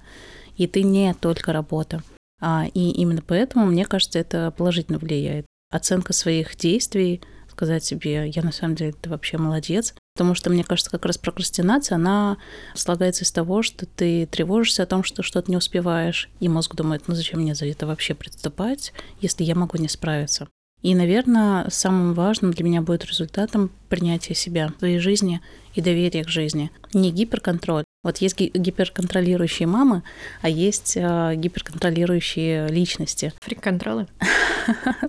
И 0.58 0.68
ты 0.68 0.84
не 0.84 1.14
только 1.14 1.54
работа. 1.54 2.04
А, 2.40 2.66
и 2.74 2.92
именно 2.92 3.22
поэтому, 3.26 3.66
мне 3.66 3.86
кажется, 3.86 4.20
это 4.20 4.52
положительно 4.52 4.98
влияет 4.98 5.46
оценка 5.70 6.14
своих 6.14 6.56
действий, 6.56 7.22
сказать 7.54 7.86
себе, 7.86 8.28
я 8.28 8.44
на 8.44 8.52
самом 8.52 8.76
деле 8.76 8.94
ты 8.94 9.10
вообще 9.10 9.38
молодец. 9.38 9.94
Потому 10.16 10.36
что, 10.36 10.52
мне 10.52 10.64
кажется, 10.64 10.92
как 10.92 11.06
раз 11.06 11.18
прокрастинация, 11.18 11.96
она 11.96 12.38
слагается 12.76 13.24
из 13.24 13.32
того, 13.32 13.64
что 13.64 13.88
ты 13.88 14.28
тревожишься 14.28 14.84
о 14.84 14.86
том, 14.86 15.04
что 15.04 15.24
что-то 15.24 15.50
не 15.50 15.58
успеваешь, 15.58 16.30
и 16.40 16.48
мозг 16.48 16.76
думает, 16.76 17.08
ну 17.08 17.16
зачем 17.16 17.40
мне 17.40 17.56
за 17.56 17.66
это 17.66 17.88
вообще 17.88 18.14
приступать, 18.14 18.94
если 19.22 19.44
я 19.44 19.56
могу 19.56 19.78
не 19.80 19.90
справиться. 19.90 20.48
И, 20.84 20.94
наверное, 20.96 21.70
самым 21.70 22.14
важным 22.14 22.52
для 22.52 22.66
меня 22.66 22.82
будет 22.82 23.06
результатом 23.06 23.72
принятия 23.88 24.36
себя, 24.36 24.72
своей 24.80 25.00
жизни 25.00 25.40
и 25.76 25.82
доверия 25.82 26.26
к 26.26 26.28
жизни. 26.28 26.72
Не 26.94 27.10
гиперконтроль. 27.10 27.86
Вот 28.04 28.18
есть 28.18 28.38
гиперконтролирующие 28.38 29.66
мамы, 29.66 30.04
а 30.42 30.50
есть 30.50 30.98
э, 30.98 31.36
гиперконтролирующие 31.36 32.68
личности. 32.68 33.34
Фрик-контролы. 33.42 34.08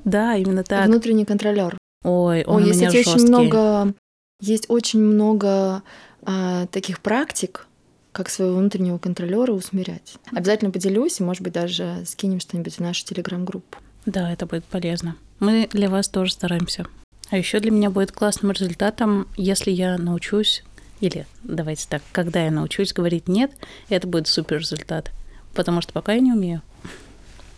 Да, 0.04 0.34
именно 0.36 0.64
так. 0.64 0.86
Внутренний 0.86 1.24
контролер. 1.24 1.76
Ой, 2.04 2.44
он 2.44 2.56
Ой, 2.56 2.62
у 2.62 2.66
есть 2.66 2.80
меня 2.80 2.90
очень 2.90 3.26
много, 3.26 3.94
есть 4.40 4.66
очень 4.68 5.00
много 5.00 5.82
а, 6.22 6.66
таких 6.66 7.00
практик, 7.00 7.66
как 8.12 8.30
своего 8.30 8.58
внутреннего 8.58 8.98
контролера 8.98 9.52
усмирять. 9.52 10.16
Обязательно 10.30 10.70
поделюсь, 10.70 11.18
и, 11.18 11.24
может 11.24 11.42
быть, 11.42 11.52
даже 11.52 12.04
скинем 12.06 12.38
что-нибудь 12.40 12.76
в 12.76 12.80
нашу 12.80 13.04
телеграм-группу. 13.04 13.78
Да, 14.06 14.30
это 14.30 14.46
будет 14.46 14.64
полезно. 14.64 15.16
Мы 15.40 15.68
для 15.72 15.90
вас 15.90 16.08
тоже 16.08 16.32
стараемся. 16.32 16.86
А 17.30 17.38
еще 17.38 17.58
для 17.58 17.70
меня 17.70 17.90
будет 17.90 18.12
классным 18.12 18.52
результатом, 18.52 19.26
если 19.36 19.70
я 19.70 19.98
научусь, 19.98 20.62
или 21.00 21.26
давайте 21.42 21.86
так, 21.88 22.02
когда 22.12 22.44
я 22.44 22.50
научусь 22.50 22.92
говорить 22.92 23.28
нет, 23.28 23.50
это 23.88 24.06
будет 24.06 24.28
супер 24.28 24.58
результат. 24.58 25.10
Потому 25.54 25.80
что 25.80 25.92
пока 25.92 26.12
я 26.12 26.20
не 26.20 26.32
умею. 26.32 26.62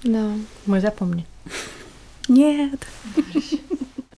Да. 0.05 0.33
Мы 0.67 0.81
запомним. 0.81 1.25
Нет. 2.29 2.87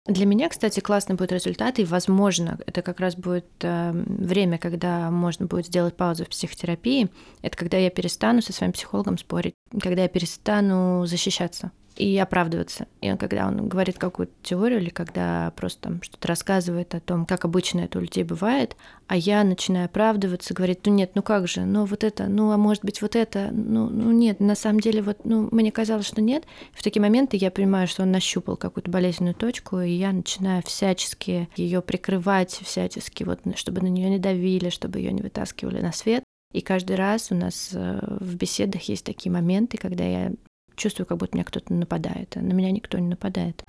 Для 0.08 0.26
меня, 0.26 0.48
кстати, 0.48 0.80
классный 0.80 1.16
будет 1.16 1.34
результат, 1.34 1.80
и, 1.80 1.84
возможно, 1.84 2.58
это 2.66 2.82
как 2.82 3.02
раз 3.02 3.18
будет 3.18 3.46
э, 3.62 3.92
время, 3.94 4.58
когда 4.58 5.12
можно 5.12 5.48
будет 5.48 5.66
сделать 5.66 5.98
паузу 5.98 6.24
в 6.24 6.30
психотерапии. 6.30 7.10
Это 7.42 7.58
когда 7.58 7.78
я 7.78 7.90
перестану 7.90 8.42
со 8.42 8.54
своим 8.54 8.72
психологом 8.72 9.18
спорить, 9.18 9.56
когда 9.82 10.04
я 10.04 10.08
перестану 10.08 11.06
защищаться 11.06 11.72
и 11.98 12.18
оправдываться. 12.18 12.88
И 13.02 13.16
когда 13.18 13.48
он 13.48 13.68
говорит 13.68 13.98
какую-то 13.98 14.34
теорию 14.44 14.80
или 14.80 14.90
когда 14.90 15.52
просто 15.56 15.82
там 15.82 16.02
что-то 16.02 16.28
рассказывает 16.28 16.94
о 16.96 17.00
том, 17.00 17.26
как 17.26 17.46
обычно 17.46 17.82
это 17.82 17.98
у 17.98 18.02
людей 18.02 18.24
бывает, 18.24 18.76
а 19.08 19.16
я 19.16 19.44
начинаю 19.44 19.86
оправдываться, 19.86 20.54
говорит, 20.54 20.82
ну 20.86 20.94
нет, 20.94 21.12
ну 21.16 21.24
как 21.24 21.48
же, 21.48 21.62
ну 21.62 21.86
вот 21.86 22.04
это, 22.04 22.28
ну 22.28 22.52
а 22.52 22.58
может 22.58 22.84
быть 22.86 23.02
вот 23.02 23.16
это, 23.16 23.50
ну, 23.52 23.90
ну 23.90 24.12
нет, 24.12 24.40
на 24.40 24.56
самом 24.56 24.80
деле 24.80 25.02
вот, 25.02 25.26
ну 25.26 25.50
мне 25.52 25.72
казалось, 25.72 26.06
что 26.06 26.22
нет. 26.22 26.46
В 26.74 26.84
такие 26.84 27.02
моменты 27.02 27.38
я 27.38 27.52
понимаю, 27.52 27.88
что 27.88 28.04
он 28.04 28.12
нащупал 28.12 28.58
какую-то 28.58 28.92
болезненную 28.92 29.36
точку, 29.36 29.80
и 29.80 29.92
я 29.92 30.12
начинаю 30.12 30.62
всячески 30.64 31.50
ее 31.56 31.82
прикрывать, 31.82 32.52
всячески 32.64 33.24
вот, 33.24 33.40
чтобы 33.56 33.82
на 33.82 33.88
нее 33.88 34.10
не 34.10 34.20
давили, 34.20 34.70
чтобы 34.70 35.00
ее 35.00 35.12
не 35.12 35.22
вытаскивали 35.22 35.82
на 35.82 35.92
свет. 35.92 36.24
И 36.54 36.62
каждый 36.62 36.96
раз 36.96 37.32
у 37.32 37.36
нас 37.36 37.72
э, 37.74 38.00
в 38.22 38.36
беседах 38.36 38.84
есть 38.84 39.06
такие 39.06 39.32
моменты, 39.32 39.78
когда 39.78 40.06
я 40.06 40.32
чувствую, 40.78 41.06
как 41.06 41.18
будто 41.18 41.36
меня 41.36 41.44
кто-то 41.44 41.74
нападает. 41.74 42.38
А 42.38 42.40
на 42.40 42.54
меня 42.54 42.72
никто 42.72 42.98
не 42.98 43.08
нападает. 43.08 43.64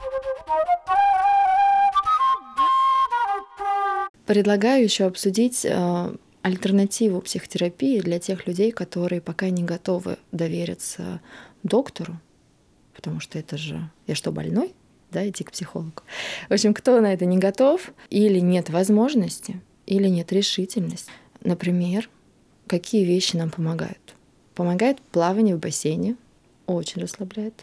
Предлагаю 4.27 4.85
еще 4.85 5.07
обсудить 5.07 5.65
э, 5.65 6.17
альтернативу 6.43 7.21
психотерапии 7.23 8.01
для 8.01 8.19
тех 8.19 8.47
людей, 8.47 8.73
которые 8.73 9.21
пока 9.23 9.49
не 9.49 9.63
готовы 9.63 10.19
довериться 10.33 11.21
доктору, 11.63 12.21
потому 12.95 13.21
что 13.21 13.39
это 13.39 13.57
же 13.57 13.91
я 14.07 14.15
что, 14.15 14.31
больной? 14.31 14.75
Да, 15.11 15.27
идти 15.27 15.45
к 15.45 15.53
психологу. 15.53 16.03
В 16.51 16.53
общем, 16.53 16.75
кто 16.75 17.01
на 17.01 17.15
это 17.15 17.25
не 17.25 17.39
готов, 17.39 17.91
или 18.11 18.39
нет 18.41 18.69
возможности, 18.69 19.61
или 19.87 20.09
нет 20.09 20.31
решительности. 20.31 21.11
Например, 21.43 22.11
какие 22.67 23.07
вещи 23.07 23.35
нам 23.37 23.49
помогают? 23.49 24.15
Помогает 24.55 25.01
плавание 25.01 25.57
в 25.57 25.61
бассейне, 25.61 26.17
очень 26.75 27.03
расслабляет. 27.03 27.55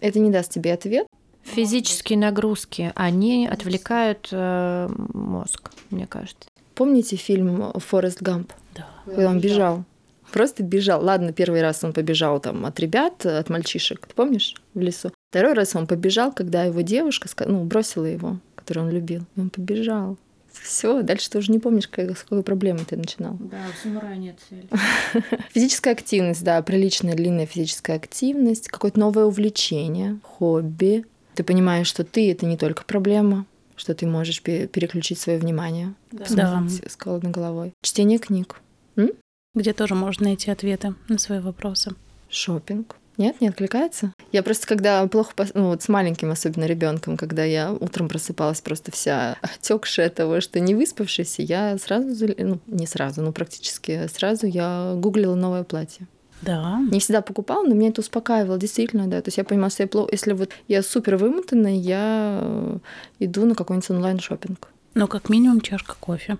Это 0.00 0.18
не 0.18 0.30
даст 0.30 0.52
тебе 0.52 0.72
ответ. 0.72 1.06
Физические 1.42 2.18
нагрузки, 2.18 2.92
они 2.94 3.46
отвлекают 3.46 4.28
э, 4.30 4.88
мозг, 5.14 5.70
мне 5.90 6.06
кажется. 6.06 6.48
Помните 6.74 7.16
фильм 7.16 7.72
«Форест 7.74 8.22
Гамп»? 8.22 8.52
Да. 8.74 8.86
Когда 9.04 9.28
он 9.28 9.40
бежал. 9.40 9.84
Просто 10.32 10.62
бежал. 10.62 11.02
Ладно, 11.02 11.32
первый 11.32 11.60
раз 11.60 11.82
он 11.82 11.92
побежал 11.92 12.40
там 12.40 12.64
от 12.64 12.78
ребят, 12.78 13.26
от 13.26 13.48
мальчишек, 13.50 14.06
ты 14.06 14.14
помнишь, 14.14 14.54
в 14.74 14.80
лесу. 14.80 15.12
Второй 15.30 15.54
раз 15.54 15.74
он 15.74 15.86
побежал, 15.86 16.32
когда 16.32 16.64
его 16.64 16.80
девушка 16.82 17.28
ну, 17.46 17.64
бросила 17.64 18.04
его, 18.04 18.38
которую 18.54 18.86
он 18.86 18.92
любил. 18.92 19.22
И 19.36 19.40
он 19.40 19.50
побежал. 19.50 20.16
Все, 20.52 21.02
дальше 21.02 21.30
ты 21.30 21.38
уже 21.38 21.52
не 21.52 21.58
помнишь, 21.58 21.88
как, 21.88 22.16
с 22.16 22.22
какой 22.22 22.42
проблемой 22.42 22.84
ты 22.84 22.96
начинал. 22.96 23.36
Да, 23.40 23.58
у 23.68 23.82
самурая 23.82 24.16
нет 24.16 24.36
цели. 24.48 24.68
Физическая 25.50 25.94
активность, 25.94 26.42
да, 26.42 26.60
приличная 26.62 27.14
длинная 27.14 27.46
физическая 27.46 27.96
активность, 27.96 28.68
какое-то 28.68 28.98
новое 28.98 29.24
увлечение, 29.24 30.18
хобби. 30.22 31.04
Ты 31.34 31.44
понимаешь, 31.44 31.86
что 31.86 32.04
ты— 32.04 32.30
это 32.32 32.46
не 32.46 32.56
только 32.56 32.84
проблема, 32.84 33.46
что 33.76 33.94
ты 33.94 34.06
можешь 34.06 34.42
переключить 34.42 35.18
свое 35.18 35.38
внимание 35.38 35.94
да. 36.12 36.26
с 36.26 36.96
голодной 36.96 37.30
головой. 37.30 37.72
Чтение 37.82 38.18
книг. 38.18 38.60
М? 38.96 39.10
Где 39.54 39.72
тоже 39.72 39.94
можно 39.94 40.26
найти 40.26 40.50
ответы 40.50 40.94
на 41.08 41.18
свои 41.18 41.40
вопросы. 41.40 41.94
Шопинг. 42.28 42.96
Нет, 43.16 43.40
не 43.40 43.48
откликается? 43.48 44.12
Я 44.32 44.42
просто 44.42 44.66
когда 44.66 45.06
плохо, 45.08 45.32
пос... 45.34 45.50
ну 45.54 45.68
вот 45.68 45.82
с 45.82 45.88
маленьким 45.88 46.30
особенно 46.30 46.64
ребенком, 46.64 47.16
когда 47.16 47.44
я 47.44 47.72
утром 47.72 48.08
просыпалась 48.08 48.60
просто 48.60 48.92
вся 48.92 49.36
отекшая 49.42 50.10
того, 50.10 50.40
что 50.40 50.60
не 50.60 50.74
выспавшаяся, 50.74 51.42
я 51.42 51.76
сразу, 51.78 52.28
ну 52.38 52.60
не 52.66 52.86
сразу, 52.86 53.22
но 53.22 53.32
практически 53.32 54.06
сразу 54.12 54.46
я 54.46 54.94
гуглила 54.96 55.34
новое 55.34 55.64
платье. 55.64 56.06
Да. 56.42 56.80
Не 56.90 57.00
всегда 57.00 57.20
покупала, 57.20 57.66
но 57.66 57.74
меня 57.74 57.90
это 57.90 58.00
успокаивало, 58.00 58.56
действительно, 58.56 59.06
да. 59.06 59.20
То 59.20 59.28
есть 59.28 59.36
я 59.36 59.44
понимала, 59.44 59.70
что 59.70 59.82
я 59.82 59.88
плохо, 59.88 60.08
если 60.12 60.32
вот 60.32 60.50
я 60.68 60.82
супер 60.82 61.16
вымотанная, 61.16 61.74
я 61.74 62.40
э, 62.42 62.78
иду 63.18 63.44
на 63.44 63.54
какой-нибудь 63.54 63.90
онлайн 63.90 64.20
шопинг. 64.20 64.68
Ну, 64.94 65.06
как 65.06 65.28
минимум 65.28 65.60
чашка 65.60 65.96
кофе. 66.00 66.38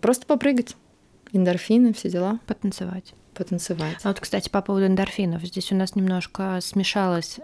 Просто 0.00 0.26
попрыгать. 0.26 0.76
Эндорфины, 1.32 1.92
все 1.92 2.10
дела. 2.10 2.40
Потанцевать 2.46 3.14
потанцевать. 3.38 3.96
А 4.02 4.08
вот, 4.08 4.20
кстати, 4.20 4.48
по 4.48 4.60
поводу 4.60 4.86
эндорфинов. 4.86 5.42
Здесь 5.42 5.72
у 5.72 5.76
нас 5.76 5.94
немножко 5.94 6.58
смешалась 6.60 7.38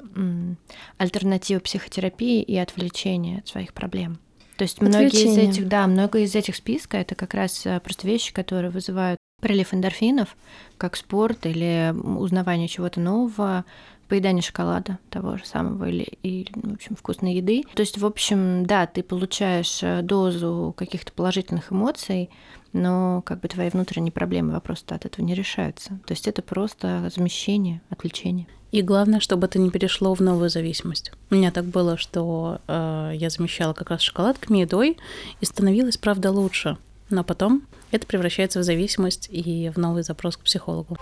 альтернатива 0.99 1.61
психотерапии 1.61 2.43
и 2.43 2.57
отвлечения 2.59 3.39
от 3.39 3.49
своих 3.49 3.73
проблем. 3.73 4.19
То 4.57 4.63
есть 4.63 4.81
многие 4.81 5.25
из 5.25 5.37
этих, 5.37 5.69
да, 5.69 5.87
много 5.87 6.21
из 6.21 6.35
этих 6.35 6.55
списка 6.57 6.97
это 6.97 7.15
как 7.15 7.35
раз 7.35 7.67
э, 7.67 7.81
просто 7.81 8.07
вещи, 8.07 8.33
которые 8.33 8.71
вызывают 8.71 9.19
прилив 9.41 9.75
эндорфинов, 9.75 10.37
как 10.79 10.97
спорт 10.97 11.45
или 11.45 11.93
узнавание 11.93 12.69
чего-то 12.69 13.01
нового, 13.01 13.65
поедание 14.09 14.43
шоколада 14.43 14.99
того 15.11 15.39
же 15.39 15.45
самого 15.45 15.89
или, 15.89 16.07
или 16.23 16.47
ну, 16.55 16.71
в 16.71 16.75
общем, 16.75 16.95
вкусной 16.95 17.35
еды. 17.35 17.65
То 17.75 17.81
есть, 17.81 17.99
в 17.99 18.07
общем, 18.07 18.65
да, 18.65 18.87
ты 18.87 19.03
получаешь 19.03 19.83
э, 19.83 20.03
дозу 20.03 20.75
каких-то 20.77 21.13
положительных 21.13 21.73
эмоций, 21.73 22.31
но 22.75 23.23
как 23.23 23.41
бы 23.41 23.49
твои 23.49 23.71
внутренние 23.71 24.13
проблемы, 24.13 24.53
вопросы 24.53 24.85
от 24.89 25.07
этого 25.07 25.25
не 25.25 25.35
решаются. 25.35 25.91
То 26.07 26.13
есть 26.13 26.29
это 26.29 26.43
просто 26.43 27.11
замещение, 27.15 27.81
отвлечение. 27.89 28.47
И 28.73 28.83
главное, 28.83 29.21
чтобы 29.21 29.47
это 29.47 29.61
не 29.61 29.71
перешло 29.71 30.13
в 30.15 30.21
новую 30.21 30.51
зависимость. 30.51 31.13
У 31.31 31.37
меня 31.37 31.53
так 31.53 31.65
было, 31.65 31.97
что 31.97 32.61
э, 32.67 33.13
я 33.15 33.31
замещала 33.31 33.73
как 33.73 33.91
раз 33.91 34.01
шоколадками, 34.01 34.59
едой, 34.59 34.99
и 35.41 35.45
становилось, 35.45 35.97
правда, 35.97 36.33
лучше. 36.33 36.77
Но 37.09 37.23
потом 37.23 37.63
это 37.93 38.05
превращается 38.05 38.59
в 38.59 38.65
зависимость 38.65 39.29
и 39.31 39.71
в 39.73 39.79
новый 39.79 40.03
запрос 40.03 40.37
к 40.37 40.41
психологу. 40.41 40.97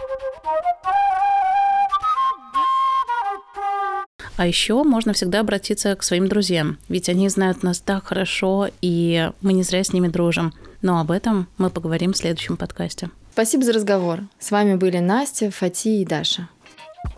А 4.42 4.46
еще 4.48 4.82
можно 4.82 5.12
всегда 5.12 5.38
обратиться 5.38 5.94
к 5.94 6.02
своим 6.02 6.26
друзьям, 6.26 6.76
ведь 6.88 7.08
они 7.08 7.28
знают 7.28 7.62
нас 7.62 7.78
так 7.78 8.08
хорошо, 8.08 8.66
и 8.80 9.30
мы 9.40 9.52
не 9.52 9.62
зря 9.62 9.84
с 9.84 9.92
ними 9.92 10.08
дружим. 10.08 10.52
Но 10.80 10.98
об 10.98 11.12
этом 11.12 11.46
мы 11.58 11.70
поговорим 11.70 12.12
в 12.12 12.16
следующем 12.16 12.56
подкасте. 12.56 13.10
Спасибо 13.32 13.62
за 13.62 13.72
разговор. 13.72 14.22
С 14.40 14.50
вами 14.50 14.74
были 14.74 14.98
Настя, 14.98 15.52
Фати 15.52 16.02
и 16.02 16.04
Даша. 16.04 16.48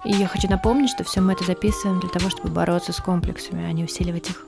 И 0.04 0.12
я 0.12 0.26
хочу 0.26 0.50
напомнить, 0.50 0.90
что 0.90 1.02
все 1.02 1.22
мы 1.22 1.32
это 1.32 1.44
записываем 1.44 1.98
для 1.98 2.10
того, 2.10 2.28
чтобы 2.28 2.50
бороться 2.50 2.92
с 2.92 2.98
комплексами, 2.98 3.64
а 3.64 3.72
не 3.72 3.84
усиливать 3.84 4.28
их. 4.28 4.46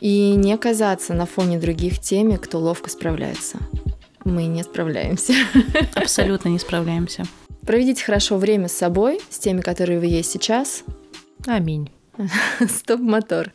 И 0.00 0.30
не 0.30 0.58
казаться 0.58 1.14
на 1.14 1.26
фоне 1.26 1.60
других 1.60 2.00
теми, 2.00 2.34
кто 2.34 2.58
ловко 2.58 2.90
справляется. 2.90 3.58
Мы 4.24 4.46
не 4.46 4.64
справляемся. 4.64 5.32
Абсолютно 5.94 6.48
не 6.48 6.58
справляемся. 6.58 7.22
Проведите 7.64 8.02
хорошо 8.02 8.36
время 8.36 8.66
с 8.66 8.72
собой, 8.72 9.20
с 9.30 9.38
теми, 9.38 9.60
которые 9.60 10.00
вы 10.00 10.06
есть 10.06 10.32
сейчас. 10.32 10.82
Аминь. 11.46 11.88
Стоп-мотор. 12.68 13.44